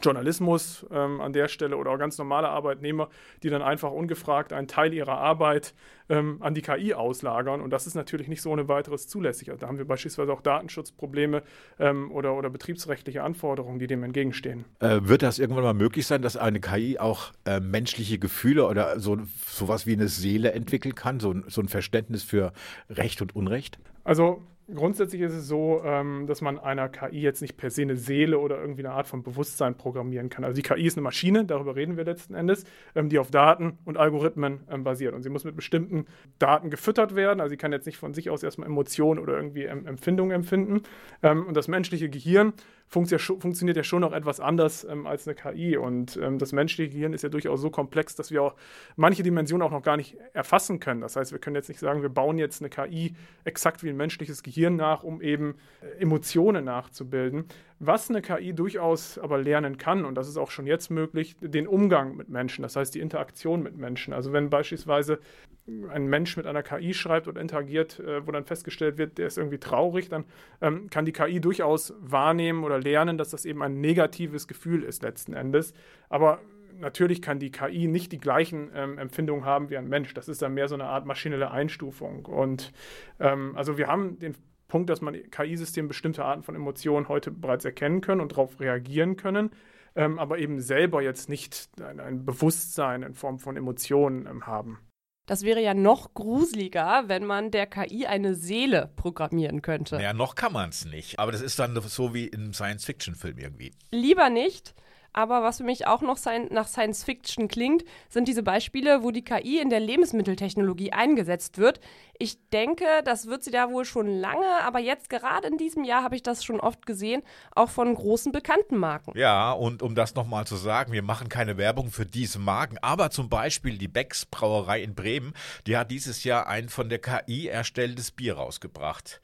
Journalismus 0.02 0.86
ähm, 0.92 1.22
an 1.22 1.34
der 1.34 1.48
Stelle 1.48 1.78
oder 1.78 1.92
auch 1.92 1.98
ganz 1.98 2.18
normale 2.18 2.50
Arbeitnehmer, 2.50 3.10
die 3.44 3.50
dann 3.50 3.62
einfach 3.62 3.92
ungefragt 3.92 4.54
einen 4.54 4.68
Teil 4.68 4.94
ihrer 4.94 5.18
Arbeit 5.18 5.74
ähm, 6.10 6.38
an 6.42 6.54
die 6.54 6.62
KI 6.62 6.94
auslagern. 6.94 7.62
Und 7.62 7.72
das 7.72 7.88
ist 7.88 7.96
natürlich 7.96 8.28
nicht 8.28 8.42
so 8.42 8.52
ohne 8.52 8.68
weiteres 8.68 9.08
zulässig. 9.08 9.50
Also 9.50 9.62
da 9.62 9.68
haben 9.68 9.78
wir 9.78 9.86
beispielsweise 9.86 10.32
auch 10.34 10.42
Datenschutzprobleme 10.42 11.44
ähm, 11.80 12.12
oder, 12.12 12.36
oder 12.36 12.50
betriebsrechtliche 12.50 13.24
Anforderungen, 13.24 13.80
die 13.80 13.88
dem 13.88 14.04
entgegenstehen. 14.04 14.66
Äh, 14.80 15.00
wird 15.04 15.22
das 15.22 15.40
irgendwann 15.40 15.64
mal 15.64 15.74
möglich 15.74 16.06
sein, 16.06 16.22
dass 16.22 16.38
eine 16.38 16.60
KI 16.60 17.00
auch 17.00 17.32
äh, 17.46 17.60
menschliche 17.60 18.20
Gefühle 18.20 18.68
oder 18.68 19.00
so 19.00 19.18
sowas 19.48 19.88
wie 19.88 19.94
eine 19.94 20.08
Seele 20.08 20.52
entwickeln 20.52 20.96
kann, 20.96 21.20
so, 21.20 21.34
so 21.48 21.62
ein 21.62 21.70
Verständnis 21.70 22.24
für 22.24 22.52
Recht 22.90 23.22
und 23.22 23.36
Unrecht? 23.36 23.80
Also 24.04 24.44
Grundsätzlich 24.74 25.22
ist 25.22 25.34
es 25.34 25.48
so, 25.48 25.84
ähm, 25.86 26.26
dass 26.26 26.42
man 26.42 26.58
einer 26.58 26.90
KI 26.90 27.22
jetzt 27.22 27.42
nicht 27.42 27.56
per 27.56 27.70
se 27.70 27.84
eine 27.84 27.98
Seele 27.98 28.40
oder 28.40 28.60
irgendwie 28.60 28.84
eine 28.84 28.94
Art 28.94 29.06
von 29.06 29.22
Bewusstsein 29.22 29.78
programmieren 29.78 30.30
kann. 30.30 30.44
Also 30.44 30.56
die 30.56 30.64
KI 30.64 30.88
ist 30.88 30.98
eine 30.98 31.04
Maschine, 31.04 31.46
darüber 31.46 31.76
reden 31.76 31.98
wir 31.98 32.04
letzten 32.04 32.34
Endes, 32.34 32.64
ähm, 32.96 33.08
die 33.10 33.20
auf 33.20 33.30
Daten 33.30 33.78
und 33.86 33.98
Algorithmen 33.98 34.62
ähm, 34.68 34.84
basiert. 34.84 35.14
Und 35.14 35.22
sie 35.22 35.30
muss 35.30 35.44
mit 35.44 35.56
bestimmten 35.56 36.08
Daten 36.40 36.72
gefüttert 36.72 37.16
werden. 37.16 37.42
Also 37.42 37.52
sie 37.52 37.58
kann 37.58 37.74
jetzt 37.74 37.86
nicht 37.86 37.98
von 37.98 38.16
sich 38.16 38.32
aus 38.32 38.42
erstmal 38.42 38.68
Emotionen 38.68 39.20
oder 39.20 39.36
irgendwie 39.36 39.66
Empfindungen 39.66 40.34
empfinden. 40.34 40.82
und 41.22 41.56
das 41.56 41.68
menschliche 41.68 42.10
Gehirn 42.10 42.54
funktioniert 42.88 43.78
ja 43.78 43.84
schon 43.84 44.02
noch 44.02 44.14
etwas 44.14 44.40
anders 44.40 44.84
ähm, 44.84 45.06
als 45.08 45.28
eine 45.28 45.36
KI. 45.36 45.78
Und 45.78 46.18
ähm, 46.18 46.38
das 46.38 46.54
menschliche 46.54 46.92
Gehirn 46.92 47.14
ist 47.14 47.24
ja 47.24 47.30
durchaus 47.30 47.62
so 47.62 47.70
komplex, 47.70 48.16
dass 48.16 48.32
wir 48.32 48.44
auch 48.44 48.56
manche 48.96 49.24
Dimensionen 49.24 49.66
auch 49.68 49.72
noch 49.72 49.82
gar 49.82 49.98
nicht 49.98 50.18
erfassen 50.34 50.80
können. 50.80 51.02
Das 51.02 51.16
heißt, 51.16 51.32
wir 51.32 51.40
können 51.40 51.56
jetzt 51.56 51.68
nicht 51.68 51.80
sagen, 51.80 52.02
wir 52.02 52.10
bauen 52.10 52.38
jetzt 52.38 52.62
eine 52.62 52.70
KI 52.70 53.16
exakt 53.44 53.84
wie 53.84 53.90
ein 53.90 53.98
menschliches 53.98 54.44
Gehirn 54.44 54.76
nach, 54.76 55.04
um 55.04 55.22
eben 55.22 55.56
äh, 55.82 56.02
Emotionen 56.02 56.66
nachzubilden. 56.66 57.46
Was 57.80 58.10
eine 58.10 58.22
KI 58.22 58.54
durchaus 58.54 59.18
aber 59.18 59.38
lernen 59.38 59.78
kann, 59.78 60.06
und 60.06 60.16
das 60.16 60.30
ist 60.30 60.38
auch 60.38 60.52
schon 60.52 60.66
jetzt 60.66 60.90
möglich, 60.90 61.36
den 61.42 61.68
Umgang 61.68 62.16
mit 62.16 62.30
Menschen, 62.30 62.62
das 62.62 62.76
heißt 62.76 62.96
die 62.96 63.02
Interaktion 63.02 63.62
mit 63.62 63.78
Menschen. 63.78 64.14
Also 64.14 64.32
wenn 64.32 64.50
beispielsweise 64.50 65.20
ein 65.68 66.08
Mensch 66.08 66.38
mit 66.38 66.46
einer 66.46 66.62
KI 66.62 66.94
schreibt 66.94 67.28
oder 67.28 67.42
interagiert, 67.42 68.00
äh, 68.00 68.26
wo 68.26 68.32
dann 68.32 68.46
festgestellt 68.46 68.98
wird, 68.98 69.18
der 69.18 69.28
ist 69.28 69.38
irgendwie 69.38 69.58
traurig, 69.58 70.10
dann 70.10 70.26
ähm, 70.62 70.90
kann 70.90 71.06
die 71.06 71.12
KI 71.12 71.40
durchaus 71.40 71.94
wahrnehmen 72.00 72.64
oder 72.64 72.80
lernen, 72.80 73.18
dass 73.18 73.32
das 73.32 73.46
eben 73.46 73.64
ein 73.64 73.82
negatives 73.82 74.48
Gefühl 74.48 74.84
ist 74.84 75.02
letzten 75.02 75.34
Endes. 75.34 75.74
Aber 76.10 76.40
natürlich 76.80 77.22
kann 77.22 77.40
die 77.40 77.52
KI 77.52 77.88
nicht 77.88 78.12
die 78.12 78.20
gleichen 78.20 78.70
ähm, 78.76 78.98
Empfindungen 78.98 79.46
haben 79.46 79.70
wie 79.70 79.78
ein 79.78 79.88
Mensch. 79.88 80.14
Das 80.14 80.28
ist 80.28 80.42
dann 80.42 80.54
mehr 80.54 80.68
so 80.68 80.76
eine 80.76 80.86
Art 80.86 81.06
maschinelle 81.06 81.50
Einstufung. 81.50 82.26
Und 82.26 82.72
ähm, 83.20 83.54
also 83.56 83.78
wir 83.78 83.88
haben 83.88 84.20
den 84.20 84.36
Punkt, 84.68 84.90
dass 84.90 85.02
man 85.02 85.16
KI-Systeme 85.32 85.88
bestimmte 85.88 86.24
Arten 86.24 86.44
von 86.44 86.56
Emotionen 86.56 87.08
heute 87.08 87.32
bereits 87.32 87.66
erkennen 87.66 88.02
können 88.02 88.22
und 88.22 88.34
darauf 88.34 88.60
reagieren 88.60 89.16
können, 89.16 89.52
ähm, 89.96 90.20
aber 90.20 90.38
eben 90.38 90.60
selber 90.60 91.02
jetzt 91.02 91.30
nicht 91.30 91.70
ein, 91.82 92.00
ein 92.00 92.26
Bewusstsein 92.26 93.04
in 93.04 93.14
Form 93.14 93.40
von 93.40 93.58
Emotionen 93.58 94.28
ähm, 94.28 94.46
haben. 94.46 94.80
Das 95.26 95.42
wäre 95.42 95.62
ja 95.62 95.74
noch 95.74 96.14
gruseliger, 96.14 97.06
wenn 97.08 97.26
man 97.26 97.50
der 97.50 97.66
KI 97.66 98.06
eine 98.06 98.36
Seele 98.36 98.92
programmieren 98.96 99.64
könnte. 99.64 99.98
Ja, 99.98 100.14
noch 100.14 100.36
kann 100.36 100.54
man 100.54 100.70
es 100.70 100.86
nicht. 100.86 101.18
Aber 101.18 101.32
das 101.32 101.42
ist 101.42 101.58
dann 101.58 101.80
so 101.82 102.14
wie 102.14 102.28
in 102.28 102.42
einem 102.42 102.54
Science-Fiction-Film 102.54 103.40
irgendwie. 103.40 103.74
Lieber 103.92 104.30
nicht. 104.30 104.76
Aber 105.16 105.44
was 105.44 105.58
für 105.58 105.64
mich 105.64 105.88
auch 105.88 106.02
noch 106.02 106.20
nach 106.50 106.68
Science 106.68 107.06
Fiction 107.06 107.48
klingt, 107.48 107.86
sind 108.10 108.28
diese 108.28 108.44
Beispiele, 108.44 109.02
wo 109.02 109.12
die 109.12 109.24
KI 109.24 109.62
in 109.62 109.70
der 109.70 109.80
Lebensmitteltechnologie 109.80 110.92
eingesetzt 110.92 111.58
wird. 111.58 111.80
Ich 112.20 112.50
denke, 112.50 112.86
das 113.06 113.28
wird 113.28 113.42
sie 113.42 113.52
da 113.52 113.72
wohl 113.72 113.86
schon 113.86 114.08
lange, 114.08 114.46
aber 114.64 114.80
jetzt 114.80 115.10
gerade 115.10 115.48
in 115.48 115.58
diesem 115.58 115.86
Jahr 115.86 116.04
habe 116.04 116.18
ich 116.18 116.24
das 116.24 116.44
schon 116.44 116.60
oft 116.60 116.86
gesehen, 116.86 117.24
auch 117.56 117.70
von 117.70 117.96
großen 117.96 118.34
bekannten 118.34 118.76
Marken. 118.76 119.18
Ja, 119.18 119.54
und 119.54 119.82
um 119.82 119.96
das 119.96 120.16
nochmal 120.16 120.46
zu 120.46 120.58
sagen, 120.58 120.92
wir 120.92 121.02
machen 121.02 121.30
keine 121.30 121.58
Werbung 121.58 121.92
für 121.92 122.06
diese 122.06 122.40
Marken, 122.40 122.78
aber 122.82 123.10
zum 123.10 123.30
Beispiel 123.30 123.78
die 123.78 123.88
Becks 123.88 124.26
Brauerei 124.26 124.82
in 124.84 124.96
Bremen, 124.96 125.34
die 125.66 125.78
hat 125.78 125.92
dieses 125.92 126.26
Jahr 126.26 126.48
ein 126.48 126.68
von 126.68 126.90
der 126.90 127.00
KI 127.00 127.48
erstelltes 127.48 128.12
Bier 128.12 128.36
rausgebracht 128.36 129.22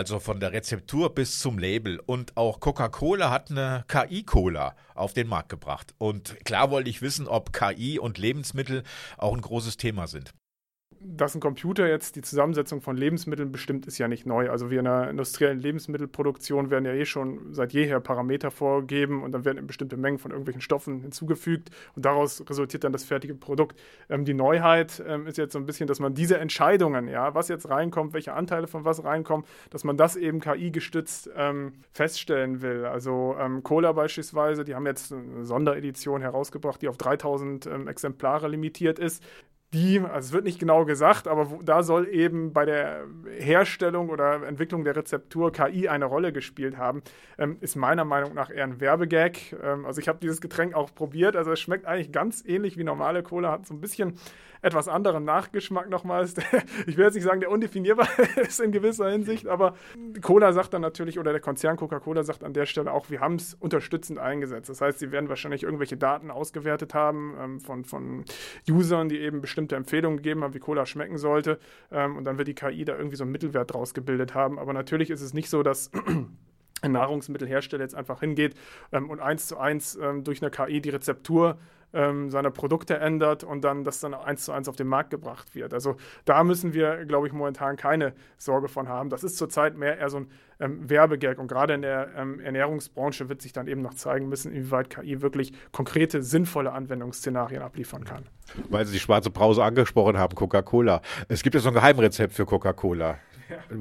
also 0.00 0.18
von 0.18 0.40
der 0.40 0.52
Rezeptur 0.52 1.14
bis 1.14 1.40
zum 1.40 1.58
Label. 1.58 2.00
Und 2.06 2.34
auch 2.38 2.58
Coca-Cola 2.58 3.30
hat 3.30 3.50
eine 3.50 3.84
KI-Cola 3.86 4.74
auf 4.94 5.12
den 5.12 5.28
Markt 5.28 5.50
gebracht. 5.50 5.94
Und 5.98 6.42
klar 6.46 6.70
wollte 6.70 6.88
ich 6.88 7.02
wissen, 7.02 7.28
ob 7.28 7.52
KI 7.52 7.98
und 7.98 8.16
Lebensmittel 8.16 8.82
auch 9.18 9.34
ein 9.34 9.42
großes 9.42 9.76
Thema 9.76 10.06
sind 10.06 10.32
dass 11.02 11.34
ein 11.34 11.40
Computer 11.40 11.88
jetzt 11.88 12.16
die 12.16 12.20
Zusammensetzung 12.20 12.82
von 12.82 12.94
Lebensmitteln 12.94 13.50
bestimmt, 13.50 13.86
ist 13.86 13.96
ja 13.96 14.06
nicht 14.06 14.26
neu. 14.26 14.50
Also 14.50 14.70
wir 14.70 14.80
in 14.80 14.84
der 14.84 15.08
industriellen 15.08 15.58
Lebensmittelproduktion 15.58 16.68
werden 16.70 16.84
ja 16.84 16.92
eh 16.92 17.06
schon 17.06 17.54
seit 17.54 17.72
jeher 17.72 18.00
Parameter 18.00 18.50
vorgegeben 18.50 19.22
und 19.22 19.32
dann 19.32 19.46
werden 19.46 19.66
bestimmte 19.66 19.96
Mengen 19.96 20.18
von 20.18 20.30
irgendwelchen 20.30 20.60
Stoffen 20.60 21.00
hinzugefügt 21.00 21.70
und 21.96 22.04
daraus 22.04 22.44
resultiert 22.48 22.84
dann 22.84 22.92
das 22.92 23.04
fertige 23.04 23.34
Produkt. 23.34 23.80
Ähm, 24.10 24.26
die 24.26 24.34
Neuheit 24.34 25.02
ähm, 25.06 25.26
ist 25.26 25.38
jetzt 25.38 25.54
so 25.54 25.58
ein 25.58 25.64
bisschen, 25.64 25.86
dass 25.86 26.00
man 26.00 26.12
diese 26.12 26.36
Entscheidungen, 26.36 27.08
ja, 27.08 27.34
was 27.34 27.48
jetzt 27.48 27.70
reinkommt, 27.70 28.12
welche 28.12 28.34
Anteile 28.34 28.66
von 28.66 28.84
was 28.84 29.02
reinkommen, 29.02 29.46
dass 29.70 29.84
man 29.84 29.96
das 29.96 30.16
eben 30.16 30.40
KI-gestützt 30.40 31.30
ähm, 31.34 31.72
feststellen 31.92 32.60
will. 32.60 32.84
Also 32.84 33.36
ähm, 33.40 33.62
Cola 33.62 33.92
beispielsweise, 33.92 34.66
die 34.66 34.74
haben 34.74 34.86
jetzt 34.86 35.14
eine 35.14 35.46
Sonderedition 35.46 36.20
herausgebracht, 36.20 36.82
die 36.82 36.88
auf 36.88 36.98
3000 36.98 37.64
ähm, 37.66 37.88
Exemplare 37.88 38.48
limitiert 38.48 38.98
ist 38.98 39.24
die, 39.72 40.00
also 40.00 40.26
es 40.28 40.32
wird 40.32 40.44
nicht 40.44 40.58
genau 40.58 40.84
gesagt, 40.84 41.28
aber 41.28 41.50
wo, 41.50 41.62
da 41.62 41.82
soll 41.84 42.08
eben 42.08 42.52
bei 42.52 42.64
der 42.64 43.04
Herstellung 43.38 44.10
oder 44.10 44.42
Entwicklung 44.46 44.82
der 44.84 44.96
Rezeptur 44.96 45.52
KI 45.52 45.88
eine 45.88 46.06
Rolle 46.06 46.32
gespielt 46.32 46.76
haben, 46.76 47.02
ähm, 47.38 47.56
ist 47.60 47.76
meiner 47.76 48.04
Meinung 48.04 48.34
nach 48.34 48.50
eher 48.50 48.64
ein 48.64 48.80
Werbegag. 48.80 49.52
Ähm, 49.62 49.86
also 49.86 50.00
ich 50.00 50.08
habe 50.08 50.18
dieses 50.20 50.40
Getränk 50.40 50.74
auch 50.74 50.92
probiert, 50.92 51.36
also 51.36 51.52
es 51.52 51.60
schmeckt 51.60 51.86
eigentlich 51.86 52.10
ganz 52.10 52.44
ähnlich 52.44 52.76
wie 52.78 52.84
normale 52.84 53.22
Cola, 53.22 53.52
hat 53.52 53.66
so 53.66 53.74
ein 53.74 53.80
bisschen 53.80 54.18
etwas 54.62 54.88
anderen 54.88 55.24
Nachgeschmack 55.24 55.88
nochmals. 55.88 56.34
Ich 56.86 56.96
will 56.96 57.04
jetzt 57.04 57.14
nicht 57.14 57.24
sagen, 57.24 57.40
der 57.40 57.50
undefinierbar 57.50 58.08
ist 58.36 58.60
in 58.60 58.72
gewisser 58.72 59.10
Hinsicht, 59.10 59.46
aber 59.46 59.74
Cola 60.20 60.52
sagt 60.52 60.74
dann 60.74 60.82
natürlich, 60.82 61.18
oder 61.18 61.32
der 61.32 61.40
Konzern 61.40 61.76
Coca-Cola 61.76 62.22
sagt 62.22 62.44
an 62.44 62.52
der 62.52 62.66
Stelle 62.66 62.92
auch, 62.92 63.10
wir 63.10 63.20
haben 63.20 63.36
es 63.36 63.54
unterstützend 63.54 64.18
eingesetzt. 64.18 64.68
Das 64.68 64.80
heißt, 64.80 64.98
sie 64.98 65.12
werden 65.12 65.28
wahrscheinlich 65.28 65.62
irgendwelche 65.62 65.96
Daten 65.96 66.30
ausgewertet 66.30 66.94
haben 66.94 67.34
ähm, 67.38 67.60
von, 67.60 67.84
von 67.84 68.24
Usern, 68.68 69.08
die 69.08 69.20
eben 69.20 69.40
bestimmte 69.40 69.76
Empfehlungen 69.76 70.18
gegeben 70.18 70.42
haben, 70.42 70.54
wie 70.54 70.58
Cola 70.58 70.86
schmecken 70.86 71.18
sollte. 71.18 71.58
Ähm, 71.90 72.16
und 72.16 72.24
dann 72.24 72.38
wird 72.38 72.48
die 72.48 72.54
KI 72.54 72.84
da 72.84 72.96
irgendwie 72.96 73.16
so 73.16 73.24
einen 73.24 73.32
Mittelwert 73.32 73.72
draus 73.72 73.94
gebildet 73.94 74.34
haben. 74.34 74.58
Aber 74.58 74.72
natürlich 74.72 75.10
ist 75.10 75.20
es 75.20 75.34
nicht 75.34 75.50
so, 75.50 75.62
dass 75.62 75.90
ein 76.82 76.92
Nahrungsmittelhersteller 76.92 77.82
jetzt 77.82 77.94
einfach 77.94 78.20
hingeht 78.20 78.54
ähm, 78.92 79.10
und 79.10 79.20
eins 79.20 79.46
zu 79.46 79.58
eins 79.58 79.98
ähm, 80.00 80.24
durch 80.24 80.42
eine 80.42 80.50
KI 80.50 80.80
die 80.80 80.90
Rezeptur 80.90 81.58
ähm, 81.92 82.30
seiner 82.30 82.50
Produkte 82.50 82.98
ändert 82.98 83.44
und 83.44 83.62
dann 83.62 83.84
das 83.84 84.00
dann 84.00 84.14
eins 84.14 84.44
zu 84.44 84.52
eins 84.52 84.68
auf 84.68 84.76
den 84.76 84.86
Markt 84.86 85.10
gebracht 85.10 85.54
wird. 85.54 85.74
Also 85.74 85.96
da 86.24 86.44
müssen 86.44 86.74
wir, 86.74 87.04
glaube 87.06 87.26
ich, 87.26 87.32
momentan 87.32 87.76
keine 87.76 88.12
Sorge 88.36 88.68
von 88.68 88.88
haben. 88.88 89.10
Das 89.10 89.24
ist 89.24 89.36
zurzeit 89.36 89.76
mehr 89.76 89.98
eher 89.98 90.10
so 90.10 90.18
ein 90.18 90.30
ähm, 90.60 90.88
Werbegag 90.88 91.38
und 91.38 91.48
gerade 91.48 91.74
in 91.74 91.82
der 91.82 92.08
ähm, 92.16 92.40
Ernährungsbranche 92.40 93.28
wird 93.28 93.42
sich 93.42 93.52
dann 93.52 93.66
eben 93.66 93.82
noch 93.82 93.94
zeigen 93.94 94.28
müssen, 94.28 94.52
inwieweit 94.52 94.90
KI 94.90 95.22
wirklich 95.22 95.52
konkrete, 95.72 96.22
sinnvolle 96.22 96.72
Anwendungsszenarien 96.72 97.62
abliefern 97.62 98.04
kann. 98.04 98.24
Weil 98.68 98.86
Sie 98.86 98.92
die 98.92 99.00
schwarze 99.00 99.30
Brause 99.30 99.64
angesprochen 99.64 100.18
haben, 100.18 100.34
Coca-Cola. 100.34 101.00
Es 101.28 101.42
gibt 101.42 101.54
ja 101.54 101.60
so 101.60 101.68
ein 101.68 101.74
Geheimrezept 101.74 102.34
für 102.34 102.46
Coca-Cola 102.46 103.18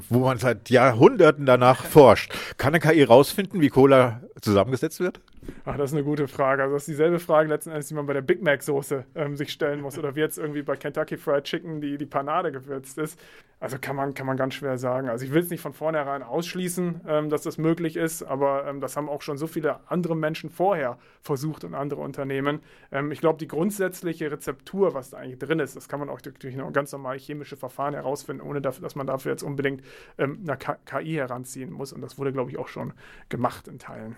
wo 0.10 0.20
man 0.20 0.38
seit 0.38 0.70
Jahrhunderten 0.70 1.46
danach 1.46 1.86
forscht. 1.86 2.34
Kann 2.58 2.74
eine 2.74 2.80
KI 2.80 3.04
rausfinden, 3.04 3.62
wie 3.62 3.70
Cola 3.70 4.22
zusammengesetzt 4.42 5.00
wird? 5.00 5.22
Ach, 5.66 5.78
das 5.78 5.92
ist 5.92 5.98
eine 5.98 6.04
gute 6.04 6.28
Frage. 6.28 6.64
Also 6.64 6.76
das 6.76 6.84
ist 6.84 6.90
dieselbe 6.90 7.20
Frage 7.20 7.50
letzten 7.50 7.72
Endes, 7.72 7.88
die 7.88 7.94
man 7.94 8.06
bei 8.06 8.14
der 8.14 8.22
Big 8.22 8.42
Mac 8.42 8.64
Soße 8.64 9.06
ähm, 9.16 9.36
sich 9.36 9.52
stellen 9.52 9.82
muss 9.82 9.98
oder 9.98 10.16
wie 10.16 10.20
jetzt 10.20 10.38
irgendwie 10.38 10.62
bei 10.62 10.76
Kentucky 10.76 11.18
Fried 11.18 11.44
Chicken 11.44 11.82
die, 11.82 11.98
die 11.98 12.06
Panade 12.06 12.52
gewürzt 12.52 12.98
ist. 12.98 13.20
Also 13.62 13.78
kann 13.80 13.96
man, 13.96 14.14
kann 14.14 14.26
man 14.26 14.38
ganz 14.38 14.54
schwer 14.54 14.78
sagen. 14.78 15.10
Also 15.10 15.26
ich 15.26 15.34
will 15.34 15.42
es 15.42 15.50
nicht 15.50 15.62
von 15.62 15.74
vornherein 15.74 16.24
ausschließen, 16.24 17.02
ähm, 17.08 17.30
dass 17.30 17.42
das 17.42 17.58
möglich 17.58 17.98
ist, 17.98 18.24
aber 18.24 18.66
ähm, 18.68 18.80
das 18.80 18.96
haben 18.96 19.10
auch 19.10 19.22
schon 19.22 19.38
so 19.38 19.48
viele 19.48 19.82
andere 19.90 20.16
Menschen 20.16 20.50
vorher 20.50 20.98
versucht 21.22 21.66
und 21.66 21.76
andere 21.76 22.02
Unternehmen. 22.02 22.62
Ähm, 22.92 23.12
ich 23.12 23.20
glaube, 23.20 23.38
die 23.38 23.48
grundsätzliche 23.48 24.32
Rezeptur, 24.32 24.94
was 24.94 25.10
da 25.10 25.18
eigentlich 25.18 25.40
drin 25.40 25.60
ist, 25.60 25.76
das 25.76 25.90
kann 25.90 26.00
man 26.00 26.10
auch 26.10 26.22
durch 26.22 26.56
noch 26.56 26.72
ganz 26.72 26.92
normale 26.94 27.20
chemische 27.20 27.58
Verfahren 27.58 27.94
herausfinden, 27.94 28.42
ohne 28.42 28.62
dafür, 28.62 28.84
dass 28.84 28.96
man 28.96 29.08
dafür 29.08 29.34
jetzt 29.34 29.44
unbedingt 29.44 29.84
ähm, 30.18 30.46
eine 30.48 30.58
KI 30.58 31.16
heranziehen 31.16 31.72
muss. 31.72 31.92
Und 31.92 32.02
das 32.02 32.18
wurde, 32.18 32.32
glaube 32.32 32.52
ich, 32.52 32.58
auch 32.58 32.70
schon 32.70 32.94
gemacht 33.28 33.68
in 33.68 33.78
Teilen. 33.78 34.16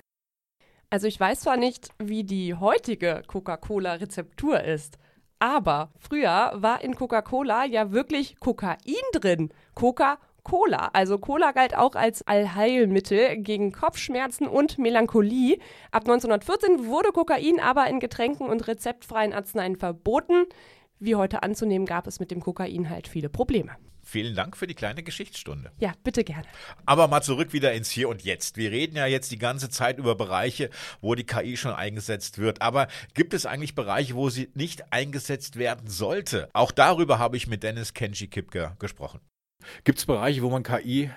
Also 0.91 1.07
ich 1.07 1.17
weiß 1.17 1.39
zwar 1.39 1.55
nicht, 1.55 1.87
wie 1.99 2.25
die 2.25 2.53
heutige 2.53 3.23
Coca-Cola-Rezeptur 3.25 4.61
ist, 4.61 4.97
aber 5.39 5.93
früher 5.97 6.51
war 6.55 6.83
in 6.83 6.95
Coca-Cola 6.95 7.63
ja 7.63 7.93
wirklich 7.93 8.37
Kokain 8.41 8.77
drin. 9.13 9.53
Coca-Cola. 9.73 10.89
Also 10.91 11.17
Cola 11.17 11.53
galt 11.53 11.77
auch 11.77 11.95
als 11.95 12.27
Allheilmittel 12.27 13.37
gegen 13.37 13.71
Kopfschmerzen 13.71 14.49
und 14.49 14.79
Melancholie. 14.79 15.59
Ab 15.91 16.01
1914 16.01 16.85
wurde 16.85 17.13
Kokain 17.13 17.61
aber 17.61 17.87
in 17.87 18.01
Getränken 18.01 18.49
und 18.49 18.67
rezeptfreien 18.67 19.31
Arzneien 19.31 19.77
verboten. 19.77 20.43
Wie 20.99 21.15
heute 21.15 21.41
anzunehmen, 21.41 21.85
gab 21.85 22.05
es 22.05 22.19
mit 22.19 22.31
dem 22.31 22.41
Kokain 22.41 22.89
halt 22.89 23.07
viele 23.07 23.29
Probleme. 23.29 23.77
Vielen 24.11 24.35
Dank 24.35 24.57
für 24.57 24.67
die 24.67 24.73
kleine 24.73 25.03
Geschichtsstunde. 25.03 25.71
Ja, 25.79 25.93
bitte 26.03 26.25
gerne. 26.25 26.43
Aber 26.85 27.07
mal 27.07 27.21
zurück 27.21 27.53
wieder 27.53 27.71
ins 27.71 27.89
Hier 27.89 28.09
und 28.09 28.23
Jetzt. 28.23 28.57
Wir 28.57 28.69
reden 28.69 28.97
ja 28.97 29.05
jetzt 29.05 29.31
die 29.31 29.37
ganze 29.37 29.69
Zeit 29.69 29.99
über 29.99 30.15
Bereiche, 30.15 30.69
wo 30.99 31.15
die 31.15 31.23
KI 31.23 31.55
schon 31.55 31.71
eingesetzt 31.71 32.37
wird. 32.37 32.61
Aber 32.61 32.89
gibt 33.13 33.33
es 33.33 33.45
eigentlich 33.45 33.73
Bereiche, 33.73 34.13
wo 34.15 34.29
sie 34.29 34.49
nicht 34.53 34.91
eingesetzt 34.91 35.55
werden 35.55 35.87
sollte? 35.87 36.49
Auch 36.51 36.73
darüber 36.73 37.19
habe 37.19 37.37
ich 37.37 37.47
mit 37.47 37.63
Dennis 37.63 37.93
Kenji 37.93 38.27
Kipke 38.27 38.75
gesprochen. 38.79 39.21
Gibt 39.85 39.99
es 39.99 40.05
Bereiche, 40.05 40.41
wo 40.41 40.49
man 40.49 40.63
KI 40.63 41.09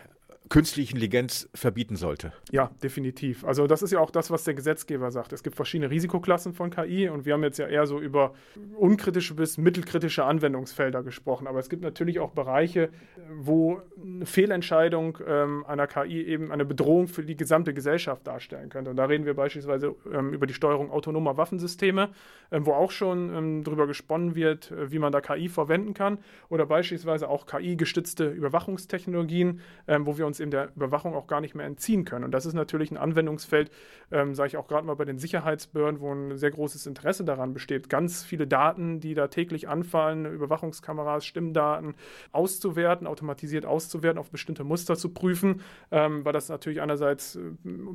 künstliche 0.51 0.93
Intelligenz 0.93 1.49
verbieten 1.55 1.97
sollte. 1.97 2.33
Ja, 2.51 2.71
definitiv. 2.83 3.45
Also 3.45 3.67
das 3.67 3.83
ist 3.83 3.93
ja 3.93 4.01
auch 4.01 4.11
das, 4.11 4.31
was 4.31 4.45
der 4.45 4.55
Gesetzgeber 4.55 5.11
sagt. 5.11 5.33
Es 5.33 5.43
gibt 5.43 5.57
verschiedene 5.57 5.91
Risikoklassen 5.91 6.53
von 6.53 6.71
KI 6.71 7.09
und 7.09 7.25
wir 7.25 7.33
haben 7.33 7.43
jetzt 7.43 7.59
ja 7.59 7.67
eher 7.67 7.87
so 7.87 7.99
über 7.99 8.35
unkritische 8.77 9.35
bis 9.35 9.57
mittelkritische 9.57 10.25
Anwendungsfelder 10.25 11.03
gesprochen. 11.03 11.47
Aber 11.47 11.59
es 11.59 11.71
gibt 11.71 11.83
natürlich 11.83 12.21
auch 12.21 12.33
Bereiche, 12.33 12.91
wo 13.35 13.81
eine 14.03 14.27
Fehlentscheidung 14.27 15.19
ähm, 15.27 15.65
einer 15.67 15.87
KI 15.87 16.23
eben 16.23 16.53
eine 16.53 16.65
Bedrohung 16.65 17.09
für 17.09 17.25
die 17.25 17.37
gesamte 17.37 17.73
Gesellschaft 17.73 18.27
darstellen 18.27 18.69
könnte. 18.69 18.91
Und 18.91 18.97
da 18.97 19.07
reden 19.07 19.25
wir 19.25 19.35
beispielsweise 19.35 19.95
ähm, 20.13 20.33
über 20.33 20.47
die 20.47 20.55
Steuerung 20.55 20.91
autonomer 20.91 21.37
Waffensysteme, 21.39 22.11
ähm, 22.53 22.67
wo 22.67 22.73
auch 22.73 22.91
schon 22.91 23.35
ähm, 23.35 23.65
darüber 23.65 23.87
gesponnen 23.87 24.35
wird, 24.35 24.71
äh, 24.71 24.93
wie 24.93 24.99
man 24.99 25.11
da 25.11 25.21
KI 25.21 25.49
verwenden 25.49 25.95
kann. 25.95 26.19
Oder 26.51 26.67
beispielsweise 26.67 27.29
auch 27.29 27.47
KI-gestützte 27.47 28.29
Überwachungstechnologien, 28.29 29.61
ähm, 29.89 30.07
wo 30.07 30.19
wir 30.19 30.27
uns 30.27 30.34
uns 30.35 30.41
in 30.41 30.51
der 30.51 30.71
Überwachung 30.75 31.15
auch 31.15 31.27
gar 31.27 31.41
nicht 31.41 31.55
mehr 31.55 31.67
entziehen 31.67 32.05
können. 32.05 32.25
Und 32.25 32.33
das 32.33 32.47
ist 32.47 32.55
natürlich 32.55 32.91
ein 32.91 32.97
Anwendungsfeld, 32.97 33.71
ähm, 34.11 34.35
sage 34.35 34.49
ich 34.49 34.57
auch 34.57 34.67
gerade 34.67 34.87
mal 34.87 34.95
bei 34.95 35.05
den 35.05 35.19
Sicherheitsbehörden, 35.19 36.01
wo 36.01 36.13
ein 36.13 36.37
sehr 36.37 36.51
großes 36.51 36.87
Interesse 36.87 37.25
daran 37.25 37.55
besteht, 37.55 37.89
ganz 37.89 38.25
viele 38.25 38.47
Daten, 38.47 39.01
die 39.01 39.15
da 39.15 39.29
täglich 39.29 39.69
anfallen, 39.69 40.27
Überwachungskameras, 40.27 41.25
Stimmdaten 41.25 41.95
auszuwerten, 42.33 43.07
automatisiert 43.07 43.65
auszuwerten, 43.65 44.19
auf 44.19 44.31
bestimmte 44.31 44.65
Muster 44.65 44.97
zu 44.97 45.11
prüfen, 45.11 45.61
ähm, 45.91 46.25
weil 46.25 46.33
das 46.33 46.49
natürlich 46.49 46.81
einerseits 46.81 47.37
äh, 47.37 47.41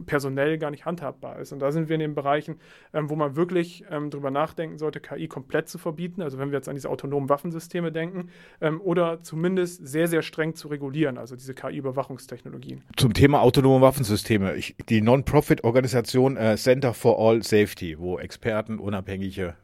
personell 0.06 0.58
gar 0.58 0.72
nicht 0.72 0.86
handhabbar 0.86 1.40
ist. 1.40 1.52
Und 1.52 1.60
da 1.60 1.72
sind 1.72 1.90
wir 1.90 1.96
in 1.96 2.02
den 2.02 2.16
Bereichen, 2.16 2.60
ähm, 2.94 3.10
wo 3.10 3.16
man 3.16 3.36
wirklich 3.36 3.84
ähm, 3.90 4.10
drüber 4.10 4.32
nachdenken 4.32 4.78
sollte, 4.78 5.00
KI 5.02 5.28
komplett 5.28 5.68
zu 5.68 5.78
verbieten. 5.78 6.22
Also 6.22 6.38
wenn 6.38 6.52
wir 6.52 6.58
jetzt 6.58 6.70
an 6.70 6.76
diese 6.76 6.90
autonomen 6.90 7.28
Waffensysteme 7.28 7.92
denken, 7.92 8.30
ähm, 8.62 8.80
oder 8.82 9.22
zumindest 9.24 9.86
sehr, 9.86 10.08
sehr 10.08 10.22
streng 10.22 10.56
zu 10.56 10.70
regulieren, 10.70 11.18
also 11.18 11.36
diese 11.36 11.54
KI-Überwachungstechnologien. 11.54 12.29
Technologien. 12.30 12.82
Zum 12.96 13.14
Thema 13.14 13.42
autonome 13.42 13.82
Waffensysteme. 13.82 14.56
Ich, 14.56 14.76
die 14.88 15.02
Non-Profit-Organisation 15.02 16.38
äh, 16.38 16.56
Center 16.58 16.94
for 16.94 17.20
All 17.20 17.44
Safety, 17.44 18.00
wo 18.00 18.20
Experten, 18.20 18.80
unabhängige 18.80 19.56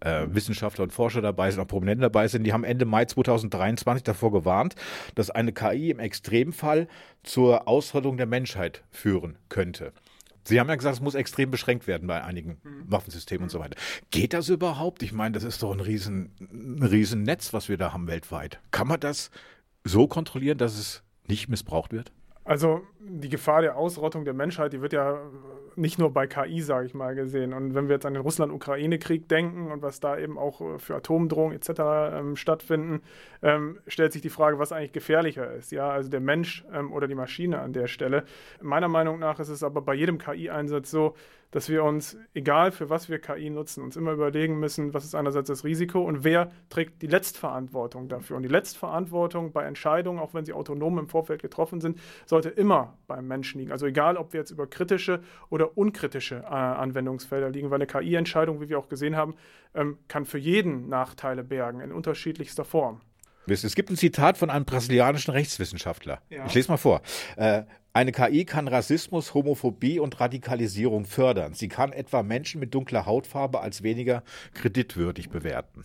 äh, 0.00 0.26
Wissenschaftler 0.28 0.84
und 0.84 0.92
Forscher 0.92 1.22
dabei 1.22 1.50
sind, 1.50 1.60
auch 1.60 1.66
Prominente 1.66 2.02
dabei 2.02 2.28
sind, 2.28 2.44
die 2.44 2.52
haben 2.52 2.64
Ende 2.64 2.84
Mai 2.84 3.04
2023 3.04 4.02
davor 4.02 4.32
gewarnt, 4.32 4.74
dass 5.14 5.30
eine 5.30 5.52
KI 5.52 5.90
im 5.90 5.98
Extremfall 5.98 6.88
zur 7.22 7.68
Ausrottung 7.68 8.16
der 8.16 8.26
Menschheit 8.26 8.82
führen 8.90 9.36
könnte. 9.48 9.92
Sie 10.46 10.60
haben 10.60 10.68
ja 10.68 10.74
gesagt, 10.74 10.96
es 10.96 11.00
muss 11.00 11.14
extrem 11.14 11.50
beschränkt 11.50 11.86
werden 11.86 12.06
bei 12.06 12.22
einigen 12.22 12.58
mhm. 12.62 12.84
Waffensystemen 12.86 13.44
und 13.44 13.50
so 13.50 13.60
weiter. 13.60 13.76
Geht 14.10 14.34
das 14.34 14.50
überhaupt? 14.50 15.02
Ich 15.02 15.12
meine, 15.12 15.32
das 15.32 15.42
ist 15.42 15.62
doch 15.62 15.72
ein 15.72 15.80
riesen, 15.80 16.32
ein 16.38 16.82
riesen 16.82 17.22
Netz, 17.22 17.54
was 17.54 17.68
wir 17.68 17.78
da 17.78 17.92
haben 17.92 18.06
weltweit. 18.06 18.60
Kann 18.70 18.88
man 18.88 19.00
das 19.00 19.30
so 19.84 20.06
kontrollieren, 20.06 20.58
dass 20.58 20.78
es 20.78 21.03
nicht 21.28 21.48
missbraucht 21.48 21.92
wird? 21.92 22.12
Also 22.44 22.82
die 23.00 23.30
Gefahr 23.30 23.62
der 23.62 23.76
Ausrottung 23.76 24.26
der 24.26 24.34
Menschheit, 24.34 24.74
die 24.74 24.82
wird 24.82 24.92
ja 24.92 25.18
nicht 25.76 25.98
nur 25.98 26.12
bei 26.12 26.26
KI, 26.26 26.60
sage 26.60 26.86
ich 26.86 26.94
mal, 26.94 27.14
gesehen. 27.14 27.54
Und 27.54 27.74
wenn 27.74 27.88
wir 27.88 27.94
jetzt 27.94 28.04
an 28.04 28.12
den 28.12 28.22
Russland-Ukraine-Krieg 28.22 29.28
denken 29.28 29.72
und 29.72 29.80
was 29.82 29.98
da 29.98 30.18
eben 30.18 30.38
auch 30.38 30.60
äh, 30.60 30.78
für 30.78 30.94
Atomdrohungen 30.96 31.56
etc. 31.56 31.70
Ähm, 32.12 32.36
stattfinden, 32.36 33.00
ähm, 33.42 33.78
stellt 33.86 34.12
sich 34.12 34.20
die 34.20 34.28
Frage, 34.28 34.58
was 34.58 34.72
eigentlich 34.72 34.92
gefährlicher 34.92 35.52
ist. 35.54 35.72
Ja, 35.72 35.88
also 35.88 36.10
der 36.10 36.20
Mensch 36.20 36.64
ähm, 36.72 36.92
oder 36.92 37.08
die 37.08 37.14
Maschine 37.14 37.60
an 37.60 37.72
der 37.72 37.86
Stelle. 37.86 38.24
Meiner 38.60 38.88
Meinung 38.88 39.18
nach 39.18 39.40
ist 39.40 39.48
es 39.48 39.62
aber 39.62 39.80
bei 39.80 39.94
jedem 39.94 40.18
KI-Einsatz 40.18 40.90
so, 40.90 41.14
dass 41.54 41.68
wir 41.68 41.84
uns, 41.84 42.18
egal 42.34 42.72
für 42.72 42.90
was 42.90 43.08
wir 43.08 43.20
KI 43.20 43.48
nutzen, 43.48 43.84
uns 43.84 43.96
immer 43.96 44.10
überlegen 44.10 44.58
müssen, 44.58 44.92
was 44.92 45.04
ist 45.04 45.14
einerseits 45.14 45.46
das 45.46 45.62
Risiko 45.62 46.02
und 46.02 46.24
wer 46.24 46.50
trägt 46.68 47.00
die 47.00 47.06
Letztverantwortung 47.06 48.08
dafür. 48.08 48.36
Und 48.36 48.42
die 48.42 48.48
Letztverantwortung 48.48 49.52
bei 49.52 49.62
Entscheidungen, 49.62 50.18
auch 50.18 50.34
wenn 50.34 50.44
sie 50.44 50.52
autonom 50.52 50.98
im 50.98 51.06
Vorfeld 51.06 51.40
getroffen 51.42 51.80
sind, 51.80 52.00
sollte 52.26 52.48
immer 52.48 52.98
beim 53.06 53.28
Menschen 53.28 53.60
liegen. 53.60 53.70
Also 53.70 53.86
egal, 53.86 54.16
ob 54.16 54.32
wir 54.32 54.40
jetzt 54.40 54.50
über 54.50 54.66
kritische 54.66 55.22
oder 55.48 55.78
unkritische 55.78 56.38
äh, 56.38 56.46
Anwendungsfelder 56.48 57.50
liegen, 57.50 57.70
weil 57.70 57.76
eine 57.76 57.86
KI-Entscheidung, 57.86 58.60
wie 58.60 58.68
wir 58.68 58.76
auch 58.80 58.88
gesehen 58.88 59.14
haben, 59.14 59.36
ähm, 59.76 59.98
kann 60.08 60.24
für 60.24 60.38
jeden 60.38 60.88
Nachteile 60.88 61.44
bergen 61.44 61.78
in 61.78 61.92
unterschiedlichster 61.92 62.64
Form. 62.64 63.00
Es 63.46 63.74
gibt 63.74 63.90
ein 63.90 63.96
Zitat 63.96 64.38
von 64.38 64.50
einem 64.50 64.64
brasilianischen 64.64 65.32
Rechtswissenschaftler. 65.32 66.20
Ja. 66.30 66.46
Ich 66.46 66.54
lese 66.54 66.70
mal 66.70 66.76
vor. 66.76 67.02
Äh, 67.36 67.62
eine 67.92 68.10
KI 68.10 68.44
kann 68.44 68.66
Rassismus, 68.66 69.34
Homophobie 69.34 70.00
und 70.00 70.18
Radikalisierung 70.18 71.04
fördern. 71.04 71.54
Sie 71.54 71.68
kann 71.68 71.92
etwa 71.92 72.22
Menschen 72.22 72.58
mit 72.58 72.74
dunkler 72.74 73.06
Hautfarbe 73.06 73.60
als 73.60 73.82
weniger 73.82 74.24
kreditwürdig 74.54 75.28
bewerten. 75.30 75.84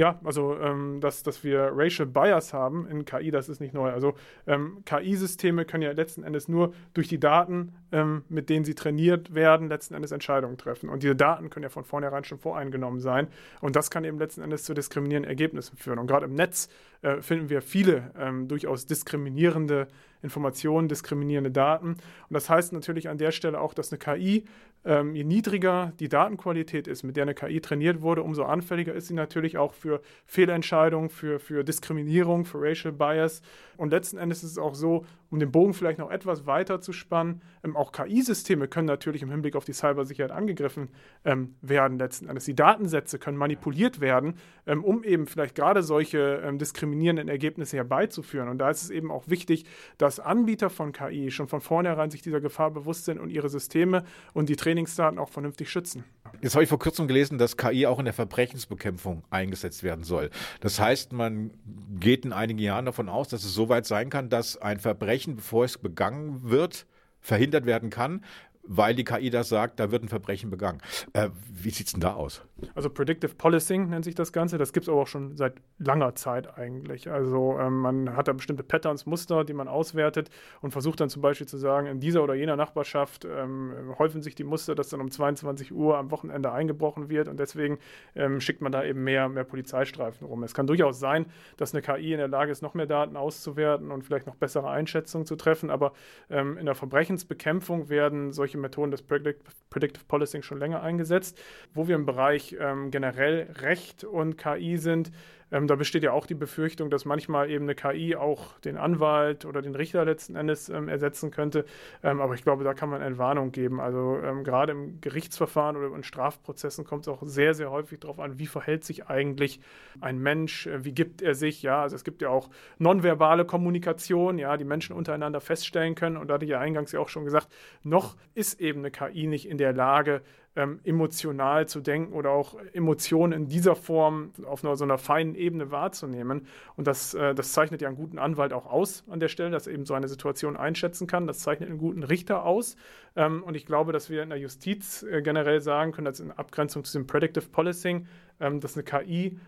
Ja, 0.00 0.18
also 0.24 0.56
ähm, 0.58 1.02
dass, 1.02 1.22
dass 1.22 1.44
wir 1.44 1.72
Racial 1.74 2.08
Bias 2.08 2.54
haben 2.54 2.86
in 2.86 3.04
KI, 3.04 3.30
das 3.30 3.50
ist 3.50 3.60
nicht 3.60 3.74
neu. 3.74 3.90
Also 3.90 4.14
ähm, 4.46 4.78
KI-Systeme 4.86 5.66
können 5.66 5.82
ja 5.82 5.92
letzten 5.92 6.22
Endes 6.22 6.48
nur 6.48 6.72
durch 6.94 7.08
die 7.08 7.20
Daten, 7.20 7.74
ähm, 7.92 8.24
mit 8.30 8.48
denen 8.48 8.64
sie 8.64 8.74
trainiert 8.74 9.34
werden, 9.34 9.68
letzten 9.68 9.92
Endes 9.92 10.10
Entscheidungen 10.10 10.56
treffen. 10.56 10.88
Und 10.88 11.02
diese 11.02 11.14
Daten 11.14 11.50
können 11.50 11.64
ja 11.64 11.68
von 11.68 11.84
vornherein 11.84 12.24
schon 12.24 12.38
voreingenommen 12.38 13.00
sein. 13.00 13.28
Und 13.60 13.76
das 13.76 13.90
kann 13.90 14.04
eben 14.04 14.18
letzten 14.18 14.40
Endes 14.40 14.64
zu 14.64 14.72
diskriminierenden 14.72 15.28
Ergebnissen 15.28 15.76
führen. 15.76 15.98
Und 15.98 16.06
gerade 16.06 16.24
im 16.24 16.34
Netz 16.34 16.70
äh, 17.02 17.20
finden 17.20 17.50
wir 17.50 17.60
viele 17.60 18.10
ähm, 18.18 18.48
durchaus 18.48 18.86
diskriminierende 18.86 19.86
Informationen, 20.22 20.88
diskriminierende 20.88 21.50
Daten. 21.50 21.88
Und 21.88 21.98
das 22.30 22.48
heißt 22.48 22.72
natürlich 22.72 23.10
an 23.10 23.18
der 23.18 23.32
Stelle 23.32 23.60
auch, 23.60 23.74
dass 23.74 23.92
eine 23.92 23.98
KI 23.98 24.46
ähm, 24.84 25.14
je 25.14 25.24
niedriger 25.24 25.92
die 26.00 26.08
Datenqualität 26.08 26.86
ist, 26.86 27.02
mit 27.02 27.16
der 27.16 27.22
eine 27.22 27.34
KI 27.34 27.60
trainiert 27.60 28.02
wurde, 28.02 28.22
umso 28.22 28.44
anfälliger 28.44 28.94
ist 28.94 29.08
sie 29.08 29.14
natürlich 29.14 29.58
auch 29.58 29.74
für 29.74 30.00
Fehlentscheidungen, 30.26 31.10
für, 31.10 31.38
für 31.38 31.64
Diskriminierung, 31.64 32.44
für 32.44 32.60
Racial 32.60 32.92
Bias. 32.92 33.42
Und 33.76 33.90
letzten 33.90 34.18
Endes 34.18 34.42
ist 34.42 34.52
es 34.52 34.58
auch 34.58 34.74
so, 34.74 35.04
um 35.30 35.38
den 35.38 35.52
Bogen 35.52 35.74
vielleicht 35.74 35.98
noch 35.98 36.10
etwas 36.10 36.46
weiter 36.46 36.80
zu 36.80 36.92
spannen, 36.92 37.40
ähm, 37.64 37.76
auch 37.76 37.92
KI-Systeme 37.92 38.68
können 38.68 38.86
natürlich 38.86 39.22
im 39.22 39.30
Hinblick 39.30 39.56
auf 39.56 39.64
die 39.64 39.72
Cybersicherheit 39.72 40.32
angegriffen 40.32 40.88
ähm, 41.24 41.54
werden 41.62 41.98
letzten 41.98 42.28
Endes. 42.28 42.44
Die 42.44 42.54
Datensätze 42.54 43.18
können 43.18 43.36
manipuliert 43.36 44.00
werden, 44.00 44.34
ähm, 44.66 44.84
um 44.84 45.04
eben 45.04 45.26
vielleicht 45.26 45.54
gerade 45.54 45.82
solche 45.82 46.42
ähm, 46.44 46.58
diskriminierenden 46.58 47.28
Ergebnisse 47.28 47.76
herbeizuführen. 47.76 48.48
Und 48.48 48.58
da 48.58 48.70
ist 48.70 48.82
es 48.82 48.90
eben 48.90 49.10
auch 49.10 49.28
wichtig, 49.28 49.66
dass 49.98 50.20
Anbieter 50.20 50.68
von 50.68 50.92
KI 50.92 51.30
schon 51.30 51.48
von 51.48 51.60
vornherein 51.60 52.10
sich 52.10 52.22
dieser 52.22 52.40
Gefahr 52.40 52.70
bewusst 52.70 53.04
sind 53.04 53.20
und 53.20 53.30
ihre 53.30 53.48
Systeme 53.48 54.04
und 54.34 54.48
die 54.48 54.56
Trainingsdaten 54.70 55.18
auch 55.18 55.28
vernünftig 55.28 55.68
schützen. 55.68 56.04
Jetzt 56.42 56.54
habe 56.54 56.62
ich 56.62 56.68
vor 56.68 56.78
kurzem 56.78 57.08
gelesen, 57.08 57.38
dass 57.38 57.56
KI 57.56 57.86
auch 57.86 57.98
in 57.98 58.04
der 58.04 58.14
Verbrechensbekämpfung 58.14 59.24
eingesetzt 59.28 59.82
werden 59.82 60.04
soll. 60.04 60.30
Das 60.60 60.78
heißt, 60.78 61.12
man 61.12 61.50
geht 61.98 62.24
in 62.24 62.32
einigen 62.32 62.60
Jahren 62.60 62.84
davon 62.84 63.08
aus, 63.08 63.28
dass 63.28 63.44
es 63.44 63.52
so 63.52 63.68
weit 63.68 63.84
sein 63.84 64.10
kann, 64.10 64.28
dass 64.28 64.56
ein 64.56 64.78
Verbrechen, 64.78 65.36
bevor 65.36 65.64
es 65.64 65.76
begangen 65.76 66.48
wird, 66.48 66.86
verhindert 67.20 67.66
werden 67.66 67.90
kann, 67.90 68.24
weil 68.62 68.94
die 68.94 69.04
KI 69.04 69.30
das 69.30 69.48
sagt, 69.48 69.80
da 69.80 69.90
wird 69.90 70.04
ein 70.04 70.08
Verbrechen 70.08 70.50
begangen. 70.50 70.80
Äh, 71.14 71.30
wie 71.50 71.70
sieht 71.70 71.88
es 71.88 71.92
denn 71.92 72.00
da 72.00 72.14
aus? 72.14 72.42
Also 72.74 72.90
Predictive 72.90 73.34
Policing 73.34 73.88
nennt 73.88 74.04
sich 74.04 74.14
das 74.14 74.32
Ganze. 74.32 74.58
Das 74.58 74.72
gibt 74.72 74.84
es 74.84 74.88
aber 74.88 75.02
auch 75.02 75.06
schon 75.06 75.36
seit 75.36 75.54
langer 75.78 76.14
Zeit 76.14 76.58
eigentlich. 76.58 77.10
Also 77.10 77.58
ähm, 77.58 77.78
man 77.78 78.16
hat 78.16 78.28
da 78.28 78.32
bestimmte 78.32 78.62
Patterns, 78.62 79.06
Muster, 79.06 79.44
die 79.44 79.52
man 79.52 79.68
auswertet 79.68 80.30
und 80.60 80.70
versucht 80.72 81.00
dann 81.00 81.08
zum 81.08 81.22
Beispiel 81.22 81.46
zu 81.46 81.58
sagen, 81.58 81.86
in 81.86 82.00
dieser 82.00 82.22
oder 82.22 82.34
jener 82.34 82.56
Nachbarschaft 82.56 83.24
ähm, 83.24 83.94
häufen 83.98 84.22
sich 84.22 84.34
die 84.34 84.44
Muster, 84.44 84.74
dass 84.74 84.88
dann 84.88 85.00
um 85.00 85.10
22 85.10 85.72
Uhr 85.72 85.96
am 85.98 86.10
Wochenende 86.10 86.52
eingebrochen 86.52 87.08
wird 87.08 87.28
und 87.28 87.38
deswegen 87.40 87.78
ähm, 88.14 88.40
schickt 88.40 88.60
man 88.60 88.72
da 88.72 88.84
eben 88.84 89.04
mehr, 89.04 89.28
mehr 89.28 89.44
Polizeistreifen 89.44 90.26
rum. 90.26 90.42
Es 90.42 90.54
kann 90.54 90.66
durchaus 90.66 90.98
sein, 91.00 91.26
dass 91.56 91.74
eine 91.74 91.82
KI 91.82 92.12
in 92.12 92.18
der 92.18 92.28
Lage 92.28 92.52
ist, 92.52 92.62
noch 92.62 92.74
mehr 92.74 92.86
Daten 92.86 93.16
auszuwerten 93.16 93.90
und 93.90 94.04
vielleicht 94.04 94.26
noch 94.26 94.36
bessere 94.36 94.70
Einschätzungen 94.70 95.26
zu 95.26 95.36
treffen, 95.36 95.70
aber 95.70 95.92
ähm, 96.28 96.56
in 96.58 96.66
der 96.66 96.74
Verbrechensbekämpfung 96.74 97.88
werden 97.88 98.32
solche 98.32 98.58
Methoden 98.58 98.90
des 98.90 99.02
Predictive 99.02 100.04
Policing 100.06 100.42
schon 100.42 100.58
länger 100.58 100.82
eingesetzt. 100.82 101.40
Wo 101.74 101.88
wir 101.88 101.94
im 101.94 102.06
Bereich 102.06 102.49
ähm, 102.58 102.90
generell 102.90 103.48
Recht 103.60 104.04
und 104.04 104.38
KI 104.38 104.76
sind, 104.78 105.10
ähm, 105.52 105.66
da 105.66 105.74
besteht 105.74 106.02
ja 106.02 106.12
auch 106.12 106.26
die 106.26 106.34
Befürchtung, 106.34 106.90
dass 106.90 107.04
manchmal 107.04 107.50
eben 107.50 107.64
eine 107.64 107.74
KI 107.74 108.16
auch 108.16 108.58
den 108.60 108.76
Anwalt 108.76 109.44
oder 109.44 109.62
den 109.62 109.74
Richter 109.74 110.04
letzten 110.04 110.36
Endes 110.36 110.68
ähm, 110.68 110.88
ersetzen 110.88 111.30
könnte. 111.30 111.64
Ähm, 112.02 112.20
aber 112.20 112.34
ich 112.34 112.42
glaube, 112.42 112.64
da 112.64 112.74
kann 112.74 112.88
man 112.88 113.02
eine 113.02 113.18
Warnung 113.18 113.52
geben. 113.52 113.80
Also 113.80 114.18
ähm, 114.22 114.44
gerade 114.44 114.72
im 114.72 115.00
Gerichtsverfahren 115.00 115.76
oder 115.76 115.94
in 115.94 116.02
Strafprozessen 116.02 116.84
kommt 116.84 117.06
es 117.06 117.08
auch 117.08 117.22
sehr, 117.22 117.54
sehr 117.54 117.70
häufig 117.70 118.00
darauf 118.00 118.20
an, 118.20 118.38
wie 118.38 118.46
verhält 118.46 118.84
sich 118.84 119.06
eigentlich 119.08 119.60
ein 120.00 120.18
Mensch, 120.18 120.66
äh, 120.66 120.84
wie 120.84 120.92
gibt 120.92 121.22
er 121.22 121.34
sich. 121.34 121.62
Ja, 121.62 121.82
also 121.82 121.96
es 121.96 122.04
gibt 122.04 122.22
ja 122.22 122.28
auch 122.28 122.48
nonverbale 122.78 123.44
Kommunikation, 123.44 124.38
ja, 124.38 124.56
die 124.56 124.64
Menschen 124.64 124.94
untereinander 124.94 125.40
feststellen 125.40 125.94
können. 125.94 126.16
Und 126.16 126.28
da 126.28 126.34
hatte 126.34 126.44
ich 126.44 126.52
ja 126.52 126.60
eingangs 126.60 126.92
ja 126.92 127.00
auch 127.00 127.08
schon 127.08 127.24
gesagt, 127.24 127.48
noch 127.82 128.16
ist 128.34 128.60
eben 128.60 128.80
eine 128.80 128.90
KI 128.90 129.26
nicht 129.26 129.48
in 129.48 129.58
der 129.58 129.72
Lage, 129.72 130.22
ähm, 130.56 130.80
emotional 130.84 131.68
zu 131.68 131.80
denken 131.80 132.12
oder 132.12 132.30
auch 132.30 132.56
Emotionen 132.72 133.32
in 133.32 133.48
dieser 133.48 133.76
Form 133.76 134.32
auf 134.44 134.64
einer, 134.64 134.76
so 134.76 134.84
einer 134.84 134.98
feinen 134.98 135.34
Ebene 135.34 135.70
wahrzunehmen. 135.70 136.46
Und 136.76 136.86
das, 136.86 137.14
äh, 137.14 137.34
das 137.34 137.52
zeichnet 137.52 137.82
ja 137.82 137.88
einen 137.88 137.96
guten 137.96 138.18
Anwalt 138.18 138.52
auch 138.52 138.66
aus 138.66 139.04
an 139.08 139.20
der 139.20 139.28
Stelle, 139.28 139.50
dass 139.50 139.66
er 139.66 139.74
eben 139.74 139.86
so 139.86 139.94
eine 139.94 140.08
Situation 140.08 140.56
einschätzen 140.56 141.06
kann. 141.06 141.26
Das 141.26 141.38
zeichnet 141.38 141.68
einen 141.68 141.78
guten 141.78 142.02
Richter 142.02 142.44
aus. 142.44 142.76
Ähm, 143.14 143.42
und 143.42 143.54
ich 143.54 143.64
glaube, 143.64 143.92
dass 143.92 144.10
wir 144.10 144.22
in 144.22 144.30
der 144.30 144.38
Justiz 144.38 145.02
äh, 145.04 145.22
generell 145.22 145.60
sagen 145.60 145.92
können, 145.92 146.06
dass 146.06 146.20
in 146.20 146.32
Abgrenzung 146.32 146.84
zu 146.84 146.98
dem 146.98 147.06
Predictive 147.06 147.48
Policing, 147.48 148.06
ähm, 148.40 148.60
dass 148.60 148.76
eine 148.76 148.84
KI 148.84 149.38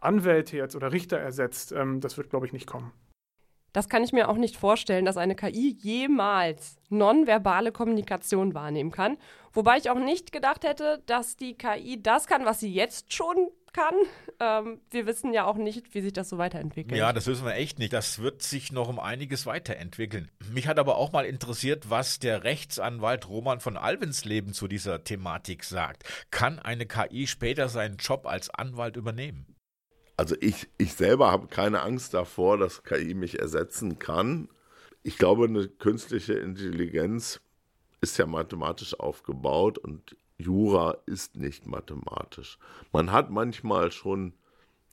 Anwälte 0.00 0.56
jetzt 0.56 0.76
oder 0.76 0.92
Richter 0.92 1.18
ersetzt, 1.18 1.72
ähm, 1.72 2.00
das 2.00 2.16
wird, 2.16 2.30
glaube 2.30 2.46
ich, 2.46 2.52
nicht 2.52 2.66
kommen. 2.66 2.92
Das 3.76 3.90
kann 3.90 4.02
ich 4.02 4.14
mir 4.14 4.30
auch 4.30 4.38
nicht 4.38 4.56
vorstellen, 4.56 5.04
dass 5.04 5.18
eine 5.18 5.34
KI 5.34 5.76
jemals 5.78 6.78
nonverbale 6.88 7.72
Kommunikation 7.72 8.54
wahrnehmen 8.54 8.90
kann. 8.90 9.18
Wobei 9.52 9.76
ich 9.76 9.90
auch 9.90 9.98
nicht 9.98 10.32
gedacht 10.32 10.64
hätte, 10.64 11.02
dass 11.04 11.36
die 11.36 11.58
KI 11.58 12.02
das 12.02 12.26
kann, 12.26 12.46
was 12.46 12.58
sie 12.58 12.72
jetzt 12.72 13.12
schon 13.12 13.50
kann. 13.74 13.94
Ähm, 14.40 14.80
wir 14.90 15.06
wissen 15.06 15.34
ja 15.34 15.44
auch 15.44 15.56
nicht, 15.56 15.94
wie 15.94 16.00
sich 16.00 16.14
das 16.14 16.30
so 16.30 16.38
weiterentwickelt. 16.38 16.98
Ja, 16.98 17.12
das 17.12 17.26
wissen 17.26 17.44
wir 17.44 17.52
echt 17.52 17.78
nicht. 17.78 17.92
Das 17.92 18.18
wird 18.18 18.40
sich 18.40 18.72
noch 18.72 18.88
um 18.88 18.98
einiges 18.98 19.44
weiterentwickeln. 19.44 20.30
Mich 20.50 20.68
hat 20.68 20.78
aber 20.78 20.96
auch 20.96 21.12
mal 21.12 21.26
interessiert, 21.26 21.90
was 21.90 22.18
der 22.18 22.44
Rechtsanwalt 22.44 23.28
Roman 23.28 23.60
von 23.60 23.76
Alvensleben 23.76 24.54
zu 24.54 24.68
dieser 24.68 25.04
Thematik 25.04 25.64
sagt. 25.64 26.04
Kann 26.30 26.58
eine 26.58 26.86
KI 26.86 27.26
später 27.26 27.68
seinen 27.68 27.98
Job 27.98 28.26
als 28.26 28.48
Anwalt 28.48 28.96
übernehmen? 28.96 29.55
Also 30.16 30.34
ich, 30.40 30.68
ich 30.78 30.94
selber 30.94 31.30
habe 31.30 31.46
keine 31.48 31.82
Angst 31.82 32.14
davor, 32.14 32.56
dass 32.58 32.82
KI 32.84 33.14
mich 33.14 33.38
ersetzen 33.38 33.98
kann. 33.98 34.48
Ich 35.02 35.18
glaube, 35.18 35.44
eine 35.44 35.68
künstliche 35.68 36.34
Intelligenz 36.34 37.40
ist 38.00 38.18
ja 38.18 38.26
mathematisch 38.26 38.98
aufgebaut 38.98 39.78
und 39.78 40.16
Jura 40.38 40.98
ist 41.06 41.36
nicht 41.36 41.66
mathematisch. 41.66 42.58
Man 42.92 43.12
hat 43.12 43.30
manchmal 43.30 43.90
schon 43.90 44.34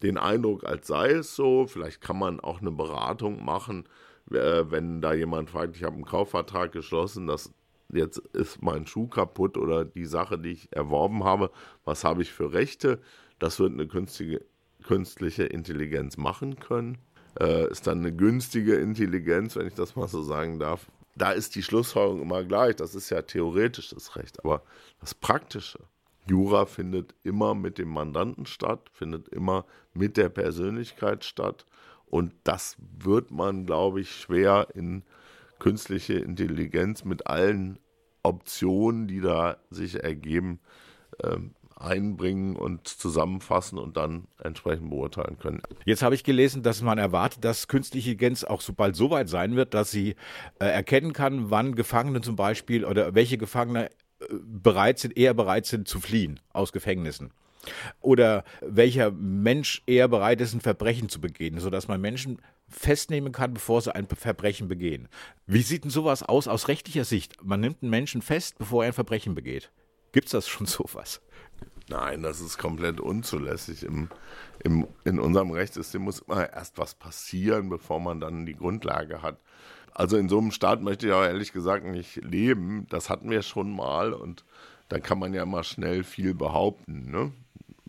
den 0.01 0.17
Eindruck, 0.17 0.65
als 0.65 0.87
sei 0.87 1.11
es 1.11 1.35
so. 1.35 1.67
Vielleicht 1.67 2.01
kann 2.01 2.19
man 2.19 2.39
auch 2.39 2.61
eine 2.61 2.71
Beratung 2.71 3.43
machen, 3.43 3.87
äh, 4.31 4.63
wenn 4.69 5.01
da 5.01 5.13
jemand 5.13 5.49
fragt, 5.49 5.75
ich 5.75 5.83
habe 5.83 5.95
einen 5.95 6.05
Kaufvertrag 6.05 6.71
geschlossen, 6.71 7.27
das 7.27 7.53
jetzt 7.89 8.17
ist 8.17 8.61
mein 8.61 8.87
Schuh 8.87 9.07
kaputt 9.07 9.57
oder 9.57 9.85
die 9.85 10.05
Sache, 10.05 10.39
die 10.39 10.51
ich 10.51 10.71
erworben 10.71 11.23
habe, 11.23 11.51
was 11.85 12.03
habe 12.03 12.21
ich 12.21 12.31
für 12.31 12.53
Rechte? 12.53 12.99
Das 13.39 13.59
wird 13.59 13.73
eine 13.73 13.87
künstliche, 13.87 14.43
künstliche 14.83 15.43
Intelligenz 15.43 16.17
machen 16.17 16.59
können. 16.59 16.97
Äh, 17.39 17.69
ist 17.71 17.87
dann 17.87 17.99
eine 17.99 18.13
günstige 18.13 18.75
Intelligenz, 18.75 19.55
wenn 19.55 19.67
ich 19.67 19.73
das 19.73 19.95
mal 19.95 20.07
so 20.07 20.21
sagen 20.21 20.59
darf, 20.59 20.87
da 21.15 21.31
ist 21.31 21.55
die 21.55 21.63
Schlussfolgerung 21.63 22.21
immer 22.21 22.43
gleich. 22.43 22.75
Das 22.75 22.95
ist 22.95 23.09
ja 23.09 23.21
theoretisches 23.21 24.15
Recht. 24.15 24.43
Aber 24.43 24.63
das 24.99 25.13
Praktische, 25.13 25.79
Jura 26.27 26.65
findet 26.65 27.15
immer 27.23 27.55
mit 27.55 27.77
dem 27.77 27.89
Mandanten 27.89 28.45
statt, 28.45 28.89
findet 28.93 29.27
immer 29.29 29.65
mit 29.93 30.17
der 30.17 30.29
Persönlichkeit 30.29 31.23
statt. 31.23 31.65
Und 32.05 32.33
das 32.43 32.77
wird 32.99 33.31
man, 33.31 33.65
glaube 33.65 34.01
ich, 34.01 34.15
schwer 34.15 34.67
in 34.73 35.03
künstliche 35.59 36.13
Intelligenz 36.13 37.03
mit 37.03 37.27
allen 37.27 37.79
Optionen, 38.21 39.07
die 39.07 39.21
da 39.21 39.57
sich 39.69 40.03
ergeben, 40.03 40.59
ähm, 41.23 41.53
einbringen 41.75 42.55
und 42.55 42.87
zusammenfassen 42.87 43.77
und 43.77 43.97
dann 43.97 44.27
entsprechend 44.41 44.89
beurteilen 44.89 45.37
können. 45.39 45.61
Jetzt 45.85 46.01
habe 46.01 46.15
ich 46.15 46.23
gelesen, 46.23 46.63
dass 46.63 46.81
man 46.81 46.97
erwartet, 46.97 47.43
dass 47.43 47.67
künstliche 47.67 48.13
Intelligenz 48.13 48.43
auch 48.43 48.61
so 48.61 48.73
bald 48.73 48.95
so 48.95 49.09
weit 49.09 49.29
sein 49.29 49.55
wird, 49.55 49.73
dass 49.73 49.91
sie 49.91 50.15
äh, 50.59 50.65
erkennen 50.65 51.13
kann, 51.13 51.49
wann 51.49 51.75
Gefangene 51.75 52.21
zum 52.21 52.35
Beispiel 52.35 52.85
oder 52.85 53.15
welche 53.15 53.37
Gefangene 53.37 53.87
äh, 53.87 54.25
bereit 54.29 54.99
sind, 54.99 55.17
eher 55.17 55.33
bereit 55.33 55.65
sind 55.65 55.87
zu 55.87 55.99
fliehen 55.99 56.39
aus 56.53 56.71
Gefängnissen. 56.71 57.31
Oder 58.01 58.43
welcher 58.61 59.11
Mensch 59.11 59.83
eher 59.85 60.07
bereit 60.07 60.41
ist, 60.41 60.53
ein 60.53 60.61
Verbrechen 60.61 61.09
zu 61.09 61.21
begehen, 61.21 61.59
sodass 61.59 61.87
man 61.87 62.01
Menschen 62.01 62.41
festnehmen 62.67 63.31
kann, 63.31 63.53
bevor 63.53 63.81
sie 63.81 63.95
ein 63.95 64.07
Verbrechen 64.07 64.67
begehen. 64.67 65.07
Wie 65.47 65.61
sieht 65.61 65.85
denn 65.85 65.91
sowas 65.91 66.23
aus 66.23 66.47
aus 66.47 66.67
rechtlicher 66.67 67.05
Sicht? 67.05 67.37
Man 67.41 67.61
nimmt 67.61 67.81
einen 67.81 67.89
Menschen 67.89 68.21
fest, 68.21 68.57
bevor 68.57 68.83
er 68.83 68.87
ein 68.89 68.93
Verbrechen 68.93 69.33
begeht. 69.33 69.71
Gibt 70.11 70.27
es 70.27 70.31
das 70.31 70.47
schon 70.47 70.65
sowas? 70.67 71.21
Nein, 71.93 72.23
das 72.23 72.41
ist 72.41 72.57
komplett 72.57 72.99
unzulässig. 72.99 73.83
Im, 73.83 74.09
im, 74.63 74.87
in 75.03 75.19
unserem 75.19 75.51
Rechtssystem 75.51 76.01
muss 76.01 76.21
immer 76.21 76.51
erst 76.51 76.79
was 76.79 76.95
passieren, 76.95 77.69
bevor 77.69 77.99
man 77.99 78.19
dann 78.19 78.47
die 78.47 78.55
Grundlage 78.55 79.21
hat. 79.21 79.37
Also 79.93 80.17
in 80.17 80.27
so 80.27 80.39
einem 80.39 80.49
Staat 80.49 80.81
möchte 80.81 81.05
ich 81.05 81.13
auch 81.13 81.21
ehrlich 81.21 81.53
gesagt 81.53 81.85
nicht 81.85 82.15
leben. 82.15 82.87
Das 82.89 83.11
hatten 83.11 83.29
wir 83.29 83.43
schon 83.43 83.71
mal 83.71 84.11
und 84.11 84.43
da 84.89 84.99
kann 84.99 85.19
man 85.19 85.35
ja 85.35 85.45
mal 85.45 85.63
schnell 85.63 86.03
viel 86.03 86.33
behaupten. 86.33 87.11
Ne? 87.11 87.31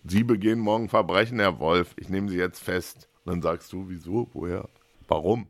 Sie 0.04 0.22
begehen 0.22 0.58
morgen 0.58 0.90
Verbrechen, 0.90 1.38
Herr 1.38 1.58
Wolf. 1.58 1.94
Ich 1.96 2.10
nehme 2.10 2.28
Sie 2.28 2.36
jetzt 2.36 2.62
fest. 2.62 3.08
Und 3.24 3.32
dann 3.32 3.42
sagst 3.42 3.72
du, 3.72 3.88
wieso, 3.88 4.28
woher, 4.34 4.68
warum? 5.08 5.46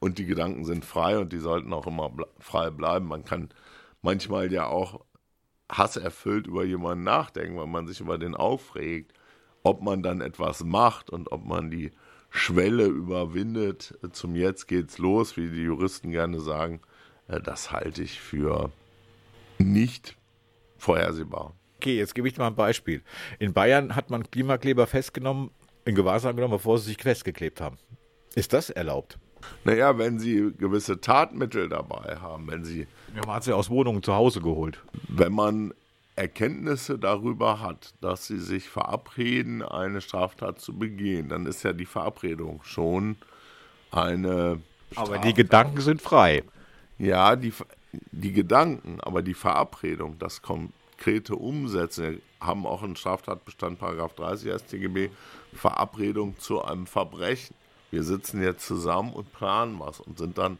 Und 0.00 0.18
die 0.18 0.26
Gedanken 0.26 0.64
sind 0.64 0.84
frei 0.84 1.18
und 1.18 1.32
die 1.32 1.38
sollten 1.38 1.72
auch 1.72 1.86
immer 1.86 2.10
frei 2.40 2.70
bleiben. 2.70 3.06
Man 3.06 3.24
kann 3.24 3.50
manchmal 4.02 4.52
ja 4.52 4.66
auch 4.66 5.04
hasserfüllt 5.72 6.46
über 6.46 6.64
jemanden 6.64 7.04
nachdenken, 7.04 7.56
weil 7.56 7.66
man 7.66 7.86
sich 7.86 8.00
über 8.00 8.18
den 8.18 8.34
aufregt, 8.34 9.12
ob 9.62 9.82
man 9.82 10.02
dann 10.02 10.20
etwas 10.20 10.64
macht 10.64 11.10
und 11.10 11.32
ob 11.32 11.44
man 11.44 11.70
die 11.70 11.90
Schwelle 12.30 12.86
überwindet. 12.86 13.98
Zum 14.12 14.34
Jetzt 14.34 14.68
geht's 14.68 14.98
los, 14.98 15.36
wie 15.36 15.48
die 15.48 15.62
Juristen 15.62 16.10
gerne 16.10 16.40
sagen. 16.40 16.80
Äh, 17.28 17.40
das 17.40 17.72
halte 17.72 18.02
ich 18.02 18.20
für 18.20 18.70
nicht 19.58 20.16
vorhersehbar. 20.78 21.54
Okay, 21.76 21.96
jetzt 21.96 22.14
gebe 22.14 22.28
ich 22.28 22.36
mal 22.36 22.48
ein 22.48 22.54
Beispiel. 22.54 23.02
In 23.38 23.52
Bayern 23.52 23.96
hat 23.96 24.10
man 24.10 24.30
Klimakleber 24.30 24.86
festgenommen, 24.86 25.50
in 25.84 25.94
Gewahrsam 25.94 26.36
genommen, 26.36 26.54
bevor 26.54 26.78
sie 26.78 26.90
sich 26.90 27.02
festgeklebt 27.02 27.60
haben. 27.60 27.76
Ist 28.34 28.52
das 28.52 28.70
erlaubt? 28.70 29.18
Naja, 29.64 29.96
wenn 29.98 30.18
Sie 30.18 30.52
gewisse 30.56 31.00
Tatmittel 31.00 31.68
dabei 31.68 32.16
haben, 32.20 32.46
wenn 32.48 32.64
Sie. 32.64 32.86
Ja, 33.14 33.26
man 33.26 33.36
hat 33.36 33.44
sie 33.44 33.52
aus 33.52 33.70
Wohnungen 33.70 34.02
zu 34.02 34.14
Hause 34.14 34.40
geholt. 34.40 34.80
Wenn 35.08 35.32
man 35.32 35.74
Erkenntnisse 36.16 36.98
darüber 36.98 37.60
hat, 37.60 37.94
dass 38.00 38.26
Sie 38.26 38.38
sich 38.38 38.68
verabreden, 38.68 39.62
eine 39.62 40.00
Straftat 40.00 40.60
zu 40.60 40.78
begehen, 40.78 41.28
dann 41.28 41.46
ist 41.46 41.62
ja 41.62 41.72
die 41.72 41.86
Verabredung 41.86 42.60
schon 42.64 43.16
eine. 43.90 44.60
Aber 44.94 45.18
die 45.18 45.34
Gedanken 45.34 45.80
sind 45.80 46.02
frei. 46.02 46.42
Ja, 46.98 47.34
die, 47.36 47.52
die 48.10 48.32
Gedanken, 48.32 49.00
aber 49.00 49.22
die 49.22 49.34
Verabredung, 49.34 50.18
das 50.18 50.42
konkrete 50.42 51.34
Umsetzen, 51.34 52.20
haben 52.40 52.66
auch 52.66 52.82
einen 52.82 52.96
Straftatbestand, 52.96 53.78
Paragraph 53.78 54.14
30 54.14 54.52
StGB, 54.60 55.10
Verabredung 55.54 56.38
zu 56.38 56.62
einem 56.62 56.86
Verbrechen 56.86 57.54
wir 57.92 58.02
sitzen 58.02 58.42
jetzt 58.42 58.66
zusammen 58.66 59.12
und 59.12 59.32
planen 59.32 59.78
was 59.78 60.00
und 60.00 60.18
sind 60.18 60.38
dann 60.38 60.58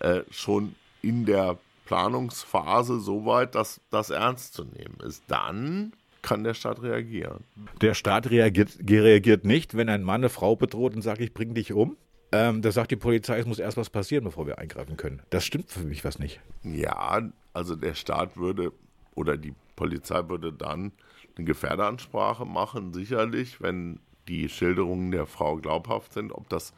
äh, 0.00 0.22
schon 0.30 0.74
in 1.00 1.24
der 1.24 1.56
Planungsphase 1.86 3.00
so 3.00 3.24
weit, 3.24 3.54
dass 3.54 3.80
das 3.90 4.10
ernst 4.10 4.54
zu 4.54 4.64
nehmen 4.64 4.98
ist. 5.06 5.22
Dann 5.28 5.92
kann 6.22 6.44
der 6.44 6.54
Staat 6.54 6.82
reagieren. 6.82 7.44
Der 7.80 7.94
Staat 7.94 8.30
reagiert, 8.30 8.78
reagiert 8.88 9.44
nicht, 9.44 9.76
wenn 9.76 9.88
ein 9.88 10.02
Mann 10.02 10.22
eine 10.22 10.28
Frau 10.28 10.56
bedroht 10.56 10.94
und 10.94 11.02
sagt, 11.02 11.20
ich 11.20 11.32
bringe 11.32 11.54
dich 11.54 11.72
um. 11.72 11.96
Ähm, 12.32 12.62
da 12.62 12.72
sagt 12.72 12.90
die 12.90 12.96
Polizei, 12.96 13.38
es 13.38 13.46
muss 13.46 13.58
erst 13.58 13.76
was 13.76 13.90
passieren, 13.90 14.24
bevor 14.24 14.46
wir 14.46 14.58
eingreifen 14.58 14.96
können. 14.96 15.22
Das 15.30 15.44
stimmt 15.44 15.70
für 15.70 15.80
mich 15.80 16.04
was 16.04 16.18
nicht. 16.18 16.40
Ja, 16.62 17.28
also 17.52 17.76
der 17.76 17.94
Staat 17.94 18.36
würde 18.36 18.72
oder 19.14 19.36
die 19.36 19.54
Polizei 19.76 20.28
würde 20.28 20.52
dann 20.52 20.92
eine 21.36 21.44
Gefährderansprache 21.44 22.44
machen, 22.44 22.92
sicherlich, 22.92 23.60
wenn 23.60 24.00
die 24.28 24.48
Schilderungen 24.48 25.10
der 25.10 25.26
Frau 25.26 25.56
glaubhaft 25.56 26.12
sind, 26.12 26.32
ob 26.32 26.48
das 26.48 26.72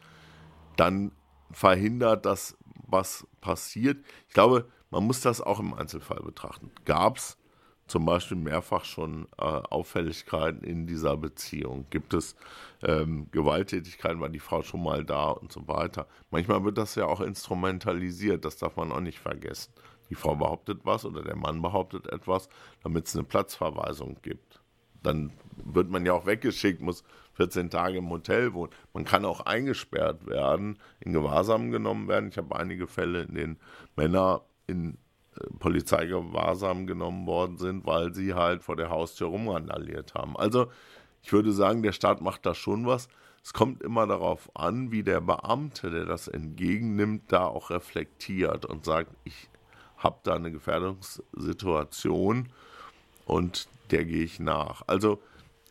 dann 0.77 1.11
verhindert, 1.51 2.25
dass 2.25 2.57
was 2.87 3.27
passiert. 3.41 4.03
Ich 4.27 4.33
glaube, 4.33 4.67
man 4.89 5.05
muss 5.05 5.21
das 5.21 5.41
auch 5.41 5.59
im 5.59 5.73
Einzelfall 5.73 6.21
betrachten. 6.23 6.71
Gab 6.85 7.17
es 7.17 7.37
zum 7.87 8.05
Beispiel 8.05 8.37
mehrfach 8.37 8.83
schon 8.83 9.27
äh, 9.37 9.43
Auffälligkeiten 9.43 10.63
in 10.63 10.87
dieser 10.87 11.17
Beziehung? 11.17 11.85
Gibt 11.89 12.13
es 12.13 12.35
ähm, 12.81 13.29
Gewalttätigkeiten, 13.31 14.21
war 14.21 14.29
die 14.29 14.39
Frau 14.39 14.63
schon 14.63 14.83
mal 14.83 15.03
da 15.03 15.29
und 15.29 15.51
so 15.51 15.67
weiter? 15.67 16.07
Manchmal 16.31 16.63
wird 16.63 16.77
das 16.77 16.95
ja 16.95 17.05
auch 17.05 17.21
instrumentalisiert, 17.21 18.43
das 18.45 18.57
darf 18.57 18.75
man 18.75 18.91
auch 18.91 19.01
nicht 19.01 19.19
vergessen. 19.19 19.71
Die 20.09 20.15
Frau 20.15 20.35
behauptet 20.35 20.81
was 20.83 21.05
oder 21.05 21.23
der 21.23 21.35
Mann 21.35 21.61
behauptet 21.61 22.07
etwas, 22.07 22.49
damit 22.83 23.07
es 23.07 23.15
eine 23.15 23.23
Platzverweisung 23.23 24.17
gibt. 24.21 24.61
Dann 25.01 25.31
wird 25.57 25.89
man 25.89 26.05
ja 26.05 26.13
auch 26.13 26.25
weggeschickt, 26.25 26.81
muss 26.81 27.03
14 27.35 27.69
Tage 27.69 27.97
im 27.97 28.09
Hotel 28.09 28.53
wohnen. 28.53 28.71
Man 28.93 29.05
kann 29.05 29.25
auch 29.25 29.41
eingesperrt 29.41 30.25
werden, 30.27 30.79
in 30.99 31.13
Gewahrsam 31.13 31.71
genommen 31.71 32.07
werden. 32.07 32.29
Ich 32.29 32.37
habe 32.37 32.55
einige 32.55 32.87
Fälle, 32.87 33.23
in 33.23 33.35
denen 33.35 33.59
Männer 33.95 34.41
in 34.67 34.97
äh, 35.35 35.47
Polizeigewahrsam 35.59 36.87
genommen 36.87 37.27
worden 37.27 37.57
sind, 37.57 37.85
weil 37.85 38.13
sie 38.13 38.33
halt 38.33 38.63
vor 38.63 38.75
der 38.75 38.89
Haustür 38.89 39.27
rumrandaliert 39.27 40.13
haben. 40.15 40.35
Also 40.37 40.67
ich 41.21 41.33
würde 41.33 41.51
sagen, 41.51 41.83
der 41.83 41.91
Staat 41.91 42.21
macht 42.21 42.45
da 42.45 42.53
schon 42.53 42.85
was. 42.85 43.09
Es 43.43 43.53
kommt 43.53 43.83
immer 43.83 44.07
darauf 44.07 44.49
an, 44.55 44.91
wie 44.91 45.03
der 45.03 45.21
Beamte, 45.21 45.91
der 45.91 46.05
das 46.05 46.27
entgegennimmt, 46.27 47.31
da 47.31 47.45
auch 47.45 47.69
reflektiert 47.69 48.65
und 48.65 48.85
sagt, 48.85 49.11
ich 49.23 49.49
habe 49.97 50.17
da 50.23 50.35
eine 50.35 50.51
Gefährdungssituation 50.51 52.49
und 53.25 53.67
der 53.91 54.05
gehe 54.05 54.23
ich 54.23 54.39
nach. 54.39 54.81
Also 54.87 55.21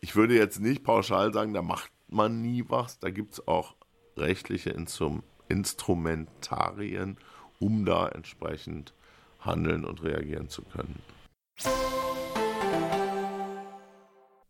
ich 0.05 0.14
würde 0.17 0.35
jetzt 0.35 0.61
nicht 0.61 0.85
pauschal 0.85 1.33
sagen, 1.33 1.55
da 1.55 1.62
macht 1.62 1.90
man 2.09 2.43
nie 2.43 2.62
was. 2.69 2.99
Da 2.99 3.09
gibt 3.09 3.33
es 3.33 3.49
auch 3.49 3.75
rechtliche 4.19 4.69
Instrum 4.69 5.23
Instrumentarien, 5.49 7.17
um 7.59 7.87
da 7.87 8.09
entsprechend 8.09 8.93
handeln 9.40 9.87
und 9.87 10.03
reagieren 10.03 10.51
zu 10.51 10.61
können. 10.61 11.01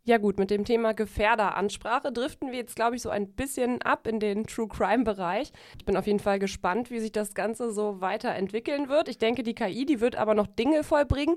Ja 0.03 0.19
gut, 0.19 0.41
mit 0.41 0.51
dem 0.51 0.65
Thema 0.65 0.93
Gefährderansprache 0.93 2.11
driften 2.11 2.51
wir 2.51 2.59
jetzt, 2.59 2.75
glaube 2.75 2.97
ich, 2.97 3.03
so 3.03 3.11
ein 3.11 3.29
bisschen 3.29 3.81
ab 3.81 4.09
in 4.09 4.19
den 4.19 4.49
True 4.49 4.67
Crime-Bereich. 4.67 5.53
Ich 5.79 5.85
bin 5.85 5.97
auf 5.97 6.09
jeden 6.09 6.19
Fall 6.19 6.41
gespannt, 6.41 6.91
wie 6.91 6.99
sich 6.99 7.13
das 7.13 7.33
Ganze 7.35 7.71
so 7.71 8.01
weiterentwickeln 8.01 8.89
wird. 8.89 9.09
Ich 9.09 9.19
denke, 9.19 9.45
die 9.45 9.55
KI, 9.55 9.87
die 9.87 10.01
wird 10.01 10.17
aber 10.17 10.35
noch 10.35 10.49
Dinge 10.49 10.83
vollbringen, 10.83 11.37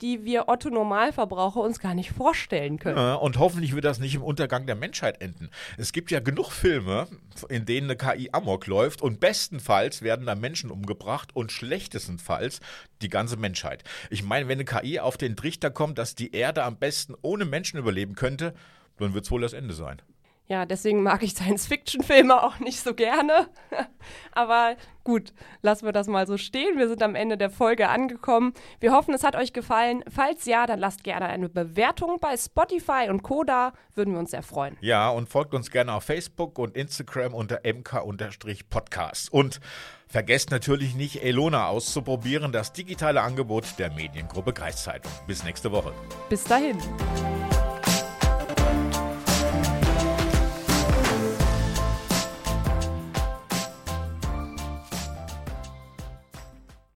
die 0.00 0.24
wir 0.24 0.48
Otto 0.48 0.70
Normalverbraucher 0.70 1.60
uns 1.60 1.80
gar 1.80 1.94
nicht 1.94 2.12
vorstellen 2.12 2.78
können. 2.78 2.96
Ja, 2.96 3.14
und 3.14 3.38
hoffentlich 3.38 3.74
wird 3.74 3.84
das 3.84 3.98
nicht 3.98 4.14
im 4.14 4.22
Untergang 4.22 4.66
der 4.66 4.76
Menschheit 4.76 5.20
enden. 5.20 5.50
Es 5.76 5.92
gibt 5.92 6.10
ja 6.10 6.20
genug 6.20 6.52
Filme, 6.52 7.08
in 7.48 7.64
denen 7.64 7.90
eine 7.90 7.96
KI 7.96 8.30
Amok 8.32 8.66
läuft 8.66 9.02
und 9.02 9.20
bestenfalls 9.20 10.02
werden 10.02 10.26
da 10.26 10.34
Menschen 10.34 10.70
umgebracht 10.70 11.34
und 11.34 11.50
schlechtestenfalls 11.50 12.60
die 13.02 13.08
ganze 13.08 13.36
Menschheit. 13.36 13.82
Ich 14.10 14.22
meine, 14.22 14.48
wenn 14.48 14.58
eine 14.58 14.64
KI 14.64 15.00
auf 15.00 15.16
den 15.16 15.36
Trichter 15.36 15.70
kommt, 15.70 15.98
dass 15.98 16.14
die 16.14 16.32
Erde 16.32 16.62
am 16.62 16.76
besten 16.76 17.14
ohne 17.22 17.44
Menschen 17.44 17.78
überleben 17.78 18.14
könnte, 18.14 18.54
dann 18.98 19.14
wird 19.14 19.24
es 19.24 19.30
wohl 19.30 19.40
das 19.40 19.52
Ende 19.52 19.74
sein. 19.74 20.02
Ja, 20.48 20.64
deswegen 20.64 21.02
mag 21.02 21.22
ich 21.22 21.32
Science-Fiction-Filme 21.32 22.42
auch 22.42 22.58
nicht 22.58 22.80
so 22.80 22.94
gerne. 22.94 23.48
Aber 24.32 24.76
gut, 25.04 25.34
lassen 25.60 25.84
wir 25.84 25.92
das 25.92 26.06
mal 26.06 26.26
so 26.26 26.38
stehen. 26.38 26.78
Wir 26.78 26.88
sind 26.88 27.02
am 27.02 27.14
Ende 27.14 27.36
der 27.36 27.50
Folge 27.50 27.90
angekommen. 27.90 28.54
Wir 28.80 28.92
hoffen, 28.92 29.12
es 29.12 29.24
hat 29.24 29.36
euch 29.36 29.52
gefallen. 29.52 30.02
Falls 30.08 30.46
ja, 30.46 30.66
dann 30.66 30.78
lasst 30.78 31.04
gerne 31.04 31.26
eine 31.26 31.50
Bewertung 31.50 32.18
bei 32.18 32.34
Spotify 32.34 33.08
und 33.10 33.22
Koda. 33.22 33.74
Würden 33.94 34.14
wir 34.14 34.20
uns 34.20 34.30
sehr 34.30 34.42
freuen. 34.42 34.78
Ja, 34.80 35.10
und 35.10 35.28
folgt 35.28 35.52
uns 35.52 35.70
gerne 35.70 35.92
auf 35.92 36.04
Facebook 36.04 36.58
und 36.58 36.76
Instagram 36.76 37.34
unter 37.34 37.60
mk-podcast. 37.62 39.30
Und 39.30 39.60
vergesst 40.06 40.50
natürlich 40.50 40.94
nicht, 40.94 41.22
Elona 41.22 41.66
auszuprobieren, 41.66 42.52
das 42.52 42.72
digitale 42.72 43.20
Angebot 43.20 43.78
der 43.78 43.92
Mediengruppe 43.92 44.54
Kreiszeitung. 44.54 45.12
Bis 45.26 45.44
nächste 45.44 45.72
Woche. 45.72 45.92
Bis 46.30 46.44
dahin. 46.44 46.78